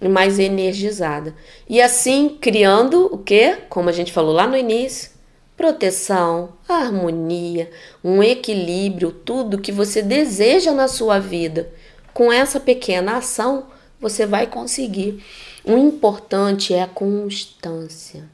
[0.00, 1.34] e mais energizada.
[1.68, 3.56] E assim criando o que?
[3.68, 5.10] Como a gente falou lá no início,
[5.56, 7.70] proteção, harmonia,
[8.02, 11.70] um equilíbrio, tudo que você deseja na sua vida.
[12.12, 13.66] Com essa pequena ação,
[14.00, 15.22] você vai conseguir
[15.66, 18.28] o importante é a constância.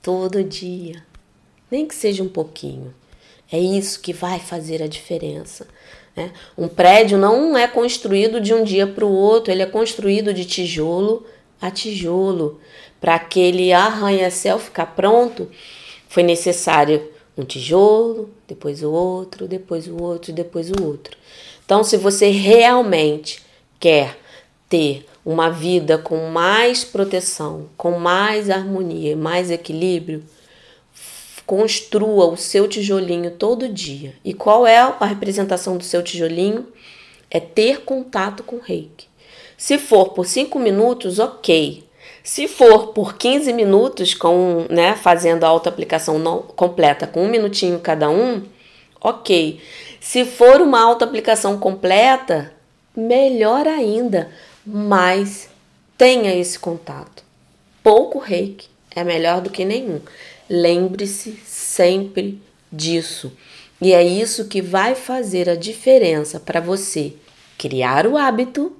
[0.00, 1.04] Todo dia.
[1.70, 2.94] Nem que seja um pouquinho.
[3.52, 5.68] É isso que vai fazer a diferença.
[6.16, 6.32] Né?
[6.56, 10.44] Um prédio não é construído de um dia para o outro, ele é construído de
[10.46, 11.26] tijolo
[11.60, 12.58] a tijolo.
[13.00, 15.48] Para aquele arranha-céu ficar pronto,
[16.08, 21.16] foi necessário um tijolo, depois o outro, depois o outro, depois o outro.
[21.64, 23.42] Então, se você realmente
[23.78, 24.18] quer
[24.68, 30.22] ter uma vida com mais proteção, com mais harmonia, mais equilíbrio,
[31.46, 34.14] construa o seu tijolinho todo dia.
[34.24, 36.66] E qual é a representação do seu tijolinho?
[37.30, 39.06] É ter contato com o reiki.
[39.56, 41.84] Se for por 5 minutos, ok.
[42.22, 48.10] Se for por 15 minutos, com, né, fazendo a auto-aplicação completa com um minutinho cada
[48.10, 48.42] um,
[49.00, 49.60] ok.
[50.00, 52.52] Se for uma auto-aplicação completa,
[52.94, 54.30] melhor ainda
[54.66, 55.48] mas
[55.96, 57.22] tenha esse contato.
[57.82, 60.00] Pouco reiki é melhor do que nenhum.
[60.48, 62.40] Lembre-se sempre
[62.70, 63.32] disso.
[63.80, 67.14] E é isso que vai fazer a diferença para você
[67.58, 68.74] criar o hábito,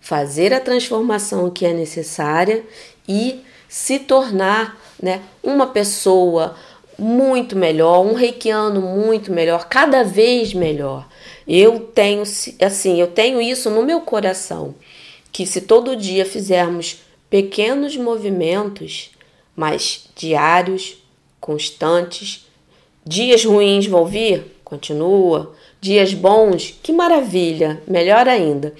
[0.00, 2.64] fazer a transformação que é necessária
[3.08, 6.56] e se tornar né, uma pessoa
[6.98, 11.06] muito melhor, um reikiano muito melhor, cada vez melhor.
[11.46, 14.74] Eu tenho assim, eu tenho isso no meu coração,
[15.30, 19.10] que se todo dia fizermos pequenos movimentos,
[19.58, 21.02] mas diários,
[21.40, 22.46] constantes,
[23.04, 28.72] dias ruins vão vir, continua, dias bons, que maravilha, melhor ainda.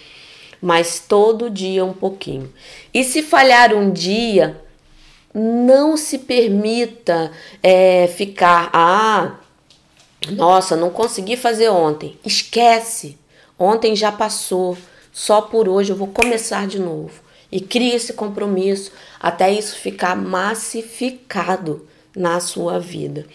[0.62, 2.52] Mas todo dia um pouquinho.
[2.94, 4.62] E se falhar um dia,
[5.34, 9.34] não se permita é, ficar, ah,
[10.30, 12.16] nossa, não consegui fazer ontem.
[12.24, 13.18] Esquece.
[13.58, 14.78] Ontem já passou.
[15.12, 17.27] Só por hoje eu vou começar de novo.
[17.50, 23.26] E crie esse compromisso até isso ficar massificado na sua vida.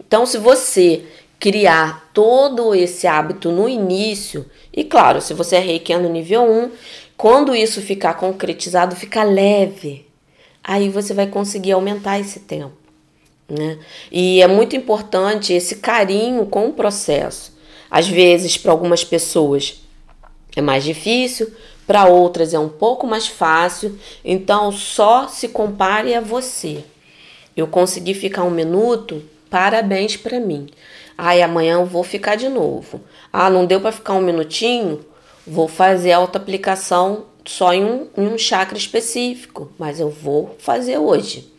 [0.00, 1.04] Então, se você
[1.38, 6.70] criar todo esse hábito no início, e claro, se você é reikiano nível 1,
[7.16, 10.06] quando isso ficar concretizado, fica leve
[10.66, 12.72] aí você vai conseguir aumentar esse tempo.
[13.48, 13.78] Né?
[14.10, 17.56] E é muito importante esse carinho com o processo.
[17.88, 19.80] Às vezes, para algumas pessoas
[20.56, 21.52] é mais difícil,
[21.86, 26.84] para outras é um pouco mais fácil, então só se compare a você.
[27.56, 30.66] Eu consegui ficar um minuto, parabéns para mim.
[31.16, 33.00] Aí amanhã eu vou ficar de novo.
[33.32, 35.04] Ah, não deu para ficar um minutinho?
[35.46, 40.98] Vou fazer a autoaplicação só em um, em um chakra específico, mas eu vou fazer
[40.98, 41.50] hoje.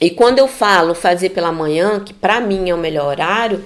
[0.00, 3.64] E quando eu falo fazer pela manhã, que para mim é o melhor horário,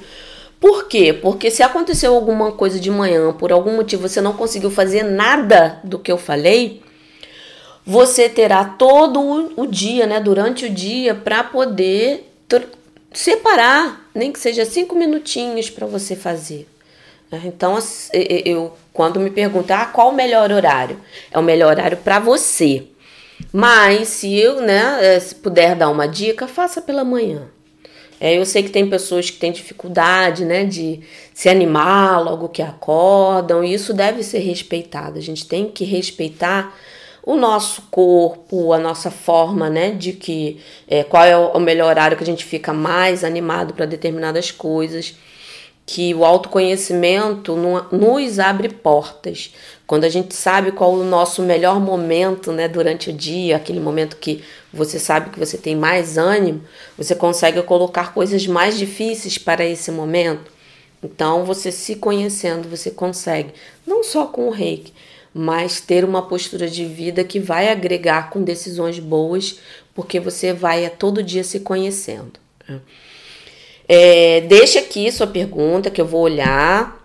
[0.63, 1.13] por quê?
[1.13, 5.81] Porque se aconteceu alguma coisa de manhã, por algum motivo você não conseguiu fazer nada
[5.83, 6.81] do que eu falei,
[7.85, 12.33] você terá todo o dia, né, durante o dia, para poder
[13.13, 16.69] separar, nem que seja cinco minutinhos para você fazer.
[17.45, 17.77] Então,
[18.13, 20.97] eu quando me perguntam ah, qual o melhor horário,
[21.33, 22.85] é o melhor horário para você.
[23.53, 27.49] Mas se eu, né, eh, se puder dar uma dica, faça pela manhã.
[28.25, 31.01] É, eu sei que tem pessoas que têm dificuldade, né, de
[31.35, 35.19] se animar logo que acordam, e isso deve ser respeitado.
[35.19, 36.73] A gente tem que respeitar
[37.25, 42.17] o nosso corpo, a nossa forma, né, de que é, qual é o melhor horário
[42.17, 45.17] que a gente fica mais animado para determinadas coisas
[45.85, 47.57] que o autoconhecimento
[47.91, 49.53] nos abre portas.
[49.93, 54.17] Quando a gente sabe qual o nosso melhor momento, né, durante o dia, aquele momento
[54.17, 56.63] que você sabe que você tem mais ânimo,
[56.97, 60.51] você consegue colocar coisas mais difíceis para esse momento.
[61.03, 63.53] Então, você se conhecendo, você consegue,
[63.87, 64.95] não só com o reiki,
[65.35, 69.59] mas ter uma postura de vida que vai agregar com decisões boas,
[69.95, 72.33] porque você vai a todo dia se conhecendo.
[73.87, 77.02] É, deixe aqui sua pergunta que eu vou olhar,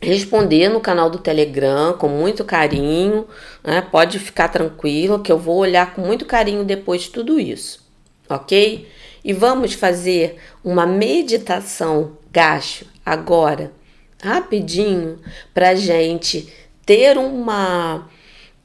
[0.00, 3.26] responder no canal do Telegram com muito carinho.
[3.62, 3.80] Né?
[3.80, 7.86] Pode ficar tranquilo que eu vou olhar com muito carinho depois de tudo isso,
[8.28, 8.88] ok?
[9.22, 13.70] E vamos fazer uma meditação gacho agora,
[14.22, 15.18] rapidinho,
[15.52, 16.50] para gente
[16.86, 18.08] ter uma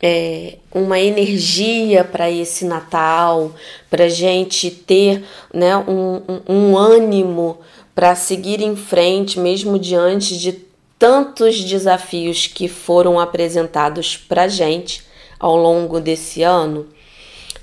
[0.01, 3.53] é, uma energia para esse Natal,
[3.89, 5.23] para gente ter
[5.53, 7.59] né, um, um, um ânimo
[7.93, 10.51] para seguir em frente, mesmo diante de
[10.97, 15.03] tantos desafios que foram apresentados para gente
[15.39, 16.87] ao longo desse ano.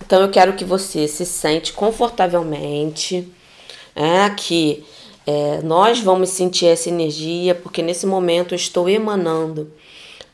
[0.04, 3.28] Então eu quero que você se sente confortavelmente,
[3.94, 4.84] é, que
[5.26, 9.72] é, nós vamos sentir essa energia, porque nesse momento eu estou emanando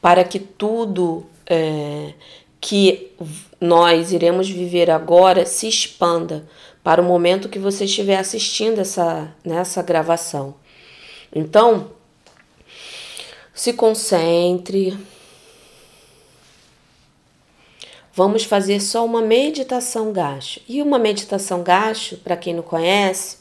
[0.01, 2.15] para que tudo é,
[2.61, 3.13] que
[3.61, 6.49] nós iremos viver agora se expanda
[6.83, 10.55] para o momento que você estiver assistindo essa nessa gravação.
[11.35, 11.91] Então,
[13.59, 14.97] se concentre.
[18.15, 20.61] Vamos fazer só uma meditação gacho.
[20.69, 23.39] E uma meditação gacho, para quem não conhece,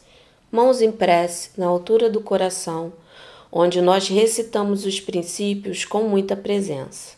[0.51, 2.91] mãos em prece na altura do coração,
[3.51, 7.15] onde nós recitamos os princípios com muita presença.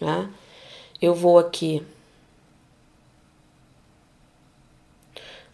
[0.00, 0.30] Tá?
[1.00, 1.82] Eu vou aqui.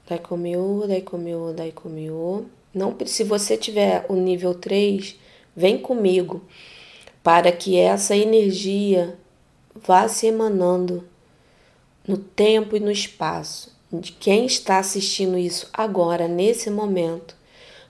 [0.08, 2.46] Dai comiu, dai comiu, dai comiu.
[2.72, 5.20] Não, se você tiver o nível 3,
[5.54, 6.42] vem comigo
[7.22, 9.16] para que essa energia
[9.74, 11.08] vá se emanando
[12.06, 13.72] no tempo e no espaço.
[13.92, 17.36] De quem está assistindo isso agora, nesse momento,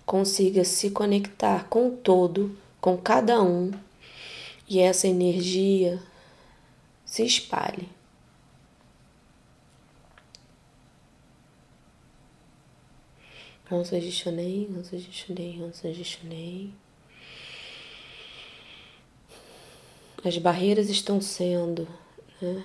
[0.04, 3.70] consiga se conectar com todo, com cada um,
[4.68, 6.00] e essa energia
[7.04, 7.88] se espalhe.
[13.70, 16.74] Hansa Jishonei, Hansa Jishonei, Hansa Jishonei.
[20.24, 21.88] As barreiras estão sendo
[22.40, 22.64] né,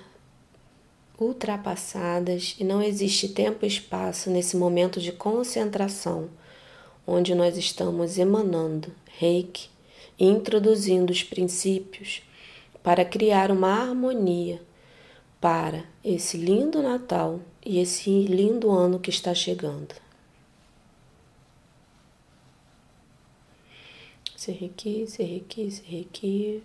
[1.20, 6.30] ultrapassadas e não existe tempo e espaço nesse momento de concentração,
[7.05, 9.70] onde nós estamos emanando reiki
[10.20, 12.22] e introduzindo os princípios
[12.84, 14.62] para criar uma harmonia
[15.41, 19.95] para esse lindo Natal e esse lindo ano que está chegando.
[24.36, 26.64] Se requi, se requi, se requi.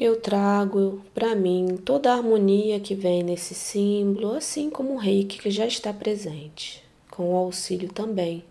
[0.00, 5.38] Eu trago para mim toda a harmonia que vem nesse símbolo, assim como o reiki
[5.38, 8.42] que já está presente, com o auxílio também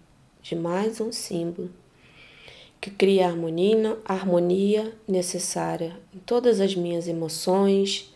[0.44, 1.72] de mais um símbolo
[2.80, 8.14] que cria a harmonia, a harmonia necessária em todas as minhas emoções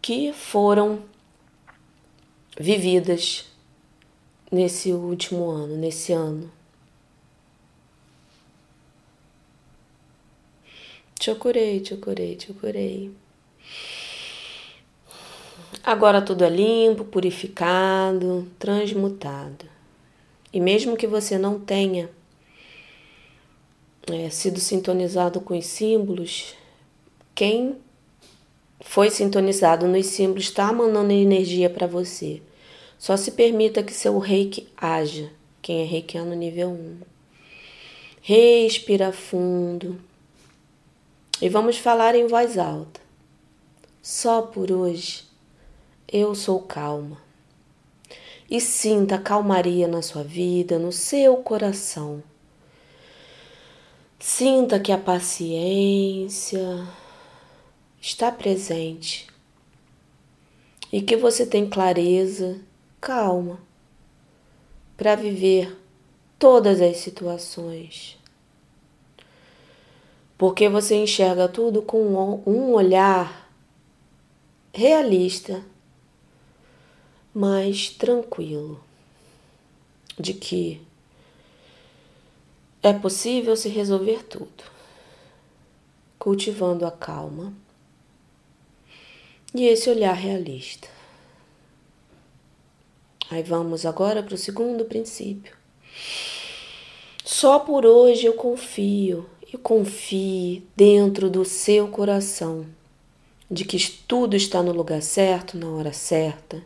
[0.00, 1.02] que foram
[2.56, 3.44] vividas
[4.52, 6.57] nesse último ano, nesse ano.
[11.20, 13.10] Chokurei, chokurei, chokurei.
[15.82, 19.66] Agora tudo é limpo, purificado, transmutado.
[20.52, 22.08] E mesmo que você não tenha
[24.06, 26.54] é, sido sintonizado com os símbolos,
[27.34, 27.76] quem
[28.80, 32.40] foi sintonizado nos símbolos está mandando energia para você.
[32.98, 35.30] Só se permita que seu reiki haja.
[35.60, 36.96] Quem é reikiano nível 1.
[38.22, 40.07] Respira fundo.
[41.40, 43.00] E vamos falar em voz alta.
[44.02, 45.24] Só por hoje
[46.10, 47.16] eu sou calma.
[48.50, 52.22] E sinta calmaria na sua vida, no seu coração.
[54.18, 56.84] Sinta que a paciência
[58.00, 59.28] está presente
[60.92, 62.58] e que você tem clareza,
[63.00, 63.60] calma,
[64.96, 65.78] para viver
[66.36, 68.17] todas as situações.
[70.38, 73.50] Porque você enxerga tudo com um olhar
[74.72, 75.64] realista,
[77.34, 78.80] mas tranquilo,
[80.16, 80.80] de que
[82.80, 84.62] é possível se resolver tudo,
[86.18, 87.52] cultivando a calma
[89.52, 90.88] e esse olhar realista.
[93.30, 95.56] Aí vamos agora para o segundo princípio.
[97.24, 102.66] Só por hoje eu confio, e confie dentro do seu coração
[103.50, 106.62] de que tudo está no lugar certo, na hora certa,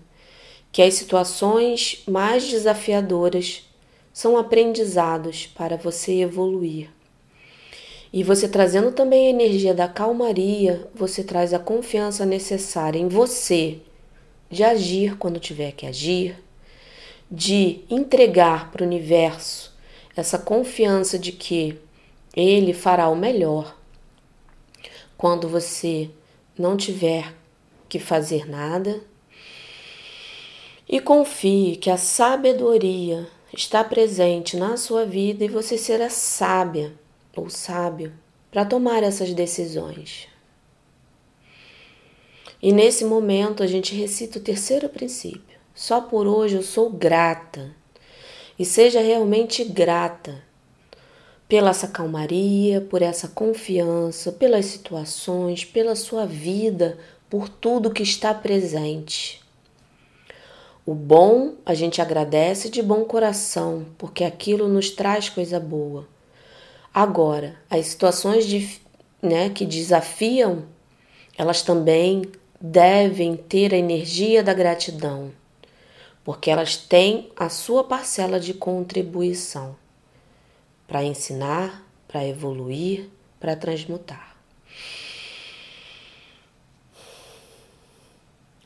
[0.72, 3.68] que as situações mais desafiadoras
[4.12, 6.90] são aprendizados para você evoluir.
[8.12, 13.78] E você trazendo também a energia da calmaria, você traz a confiança necessária em você
[14.50, 16.36] de agir quando tiver que agir,
[17.30, 19.72] de entregar para o universo
[20.14, 21.78] essa confiança de que
[22.34, 23.76] ele fará o melhor
[25.16, 26.10] quando você
[26.58, 27.34] não tiver
[27.88, 29.00] que fazer nada.
[30.88, 36.94] E confie que a sabedoria está presente na sua vida e você será sábia
[37.36, 38.12] ou sábio
[38.50, 40.28] para tomar essas decisões.
[42.60, 45.58] E nesse momento a gente recita o terceiro princípio.
[45.74, 47.74] Só por hoje eu sou grata.
[48.58, 50.42] E seja realmente grata
[51.52, 56.96] pela essa calmaria, por essa confiança, pelas situações, pela sua vida,
[57.28, 59.38] por tudo que está presente.
[60.86, 66.08] O bom a gente agradece de bom coração, porque aquilo nos traz coisa boa.
[66.94, 68.80] Agora, as situações de,
[69.20, 70.64] né, que desafiam,
[71.36, 72.22] elas também
[72.58, 75.30] devem ter a energia da gratidão,
[76.24, 79.81] porque elas têm a sua parcela de contribuição
[80.92, 83.08] para ensinar, para evoluir,
[83.40, 84.36] para transmutar.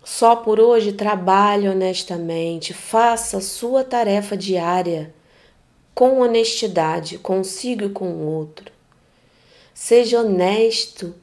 [0.02, 5.14] Só por hoje trabalhe honestamente, faça sua tarefa diária
[5.94, 8.72] com honestidade, consigo e com o outro.
[9.72, 11.14] Seja honesto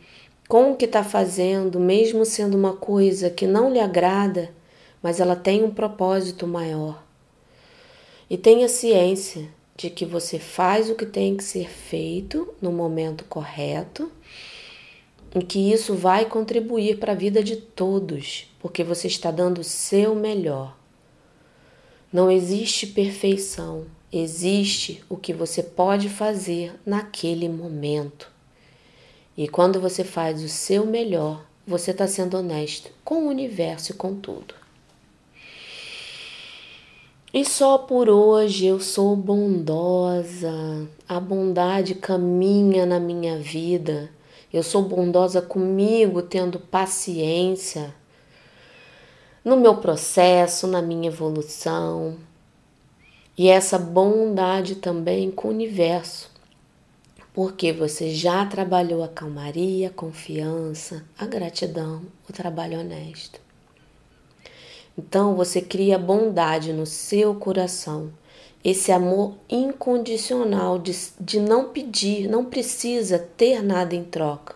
[0.48, 4.52] com o que está fazendo, mesmo sendo uma coisa que não lhe agrada,
[5.02, 7.04] mas ela tem um propósito maior.
[8.30, 13.24] E tenha ciência de que você faz o que tem que ser feito no momento
[13.26, 14.12] correto
[15.36, 19.64] em que isso vai contribuir para a vida de todos, porque você está dando o
[19.64, 20.78] seu melhor.
[22.12, 28.32] Não existe perfeição, existe o que você pode fazer naquele momento.
[29.36, 33.96] E quando você faz o seu melhor, você está sendo honesto com o universo e
[33.96, 34.63] com tudo.
[37.34, 44.12] E só por hoje eu sou bondosa, a bondade caminha na minha vida.
[44.54, 47.92] Eu sou bondosa comigo, tendo paciência
[49.44, 52.18] no meu processo, na minha evolução.
[53.36, 56.30] E essa bondade também com o universo,
[57.34, 63.43] porque você já trabalhou a calmaria, a confiança, a gratidão, o trabalho honesto.
[64.98, 68.14] Então você cria bondade no seu coração,
[68.64, 74.56] esse amor incondicional de, de não pedir, não precisa ter nada em troca.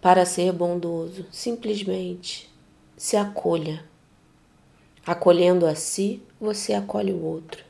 [0.00, 2.52] Para ser bondoso, simplesmente
[2.96, 3.84] se acolha.
[5.06, 7.64] Acolhendo a si, você acolhe o outro.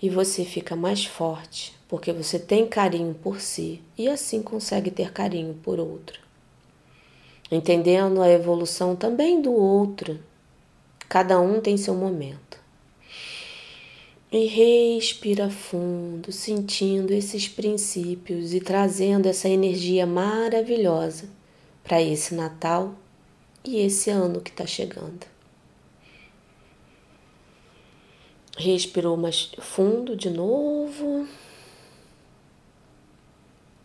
[0.00, 5.12] E você fica mais forte, porque você tem carinho por si e assim consegue ter
[5.12, 6.27] carinho por outro
[7.50, 10.20] entendendo a evolução também do outro.
[11.08, 12.58] Cada um tem seu momento.
[14.30, 21.30] E respira fundo, sentindo esses princípios e trazendo essa energia maravilhosa
[21.82, 22.94] para esse Natal
[23.64, 25.26] e esse ano que está chegando.
[28.58, 31.26] Respirou mais fundo de novo,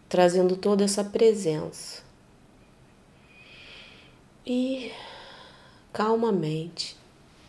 [0.09, 2.02] trazendo toda essa presença
[4.45, 4.91] e
[5.91, 6.97] calmamente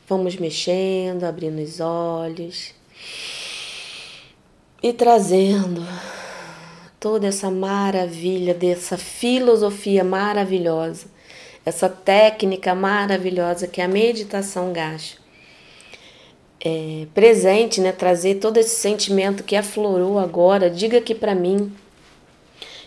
[0.09, 2.73] vamos mexendo, abrindo os olhos
[4.83, 5.85] e trazendo
[7.01, 11.07] toda essa maravilha dessa filosofia maravilhosa,
[11.65, 15.17] essa técnica maravilhosa que é a meditação gacha.
[16.67, 17.93] É, presente, né?
[17.93, 20.71] Trazer todo esse sentimento que aflorou agora.
[20.71, 21.71] Diga aqui para mim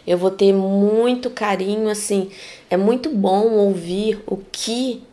[0.07, 2.31] eu vou ter muito carinho, assim,
[2.69, 5.03] é muito bom ouvir o que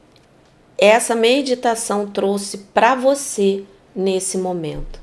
[0.77, 5.01] essa meditação trouxe para você nesse momento.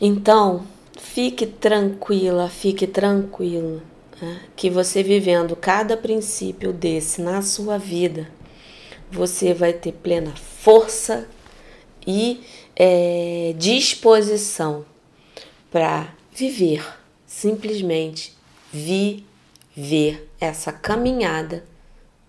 [0.00, 0.66] Então,
[0.98, 3.82] fique tranquila, fique tranquilo,
[4.20, 4.40] né?
[4.54, 8.28] que você vivendo cada princípio desse na sua vida,
[9.10, 11.28] você vai ter plena força
[12.06, 12.40] e
[12.76, 14.84] é, disposição
[15.70, 16.84] para viver
[17.34, 18.32] simplesmente
[18.72, 19.24] viver
[20.40, 21.64] essa caminhada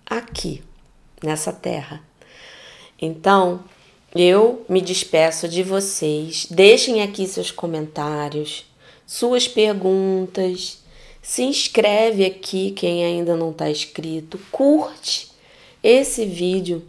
[0.06, 0.64] aqui,
[1.24, 2.02] nessa terra.
[3.02, 3.64] Então,
[4.16, 6.48] eu me despeço de vocês.
[6.50, 8.66] Deixem aqui seus comentários,
[9.06, 10.84] suas perguntas.
[11.22, 14.40] Se inscreve aqui quem ainda não está inscrito.
[14.52, 15.32] Curte
[15.84, 16.84] esse vídeo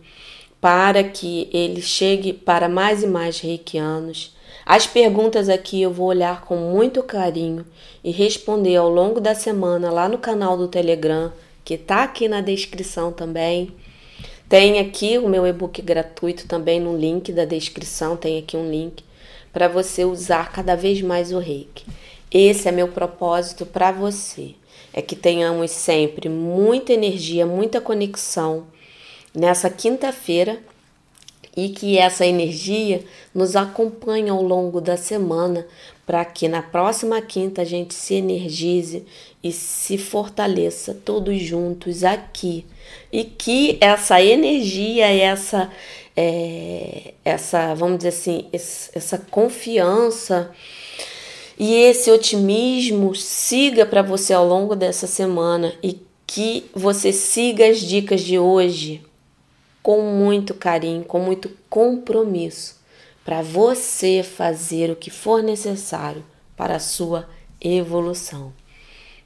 [0.60, 4.35] para que ele chegue para mais e mais reikianos.
[4.66, 7.64] As perguntas aqui eu vou olhar com muito carinho
[8.02, 11.32] e responder ao longo da semana lá no canal do Telegram,
[11.64, 13.70] que tá aqui na descrição também.
[14.48, 19.04] Tem aqui o meu e-book gratuito também no link da descrição, tem aqui um link
[19.52, 21.84] para você usar cada vez mais o Reiki.
[22.28, 24.56] Esse é meu propósito para você.
[24.92, 28.66] É que tenhamos sempre muita energia, muita conexão
[29.32, 30.58] nessa quinta-feira
[31.56, 33.02] e que essa energia
[33.34, 35.66] nos acompanhe ao longo da semana
[36.04, 39.04] para que na próxima quinta a gente se energize
[39.42, 42.66] e se fortaleça todos juntos aqui.
[43.10, 45.70] E que essa energia essa
[46.16, 50.52] é, essa vamos dizer assim essa confiança
[51.58, 57.80] e esse otimismo siga para você ao longo dessa semana e que você siga as
[57.80, 59.05] dicas de hoje
[59.86, 62.76] com muito carinho, com muito compromisso,
[63.24, 66.24] para você fazer o que for necessário
[66.56, 67.30] para a sua
[67.60, 68.52] evolução.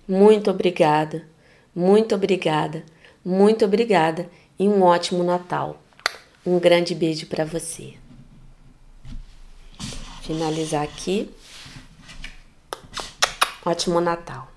[0.07, 1.27] Muito obrigada,
[1.75, 2.85] muito obrigada,
[3.25, 5.83] muito obrigada e um ótimo Natal.
[6.45, 7.95] Um grande beijo para você.
[10.21, 11.31] Finalizar aqui.
[13.65, 14.49] Ótimo Natal.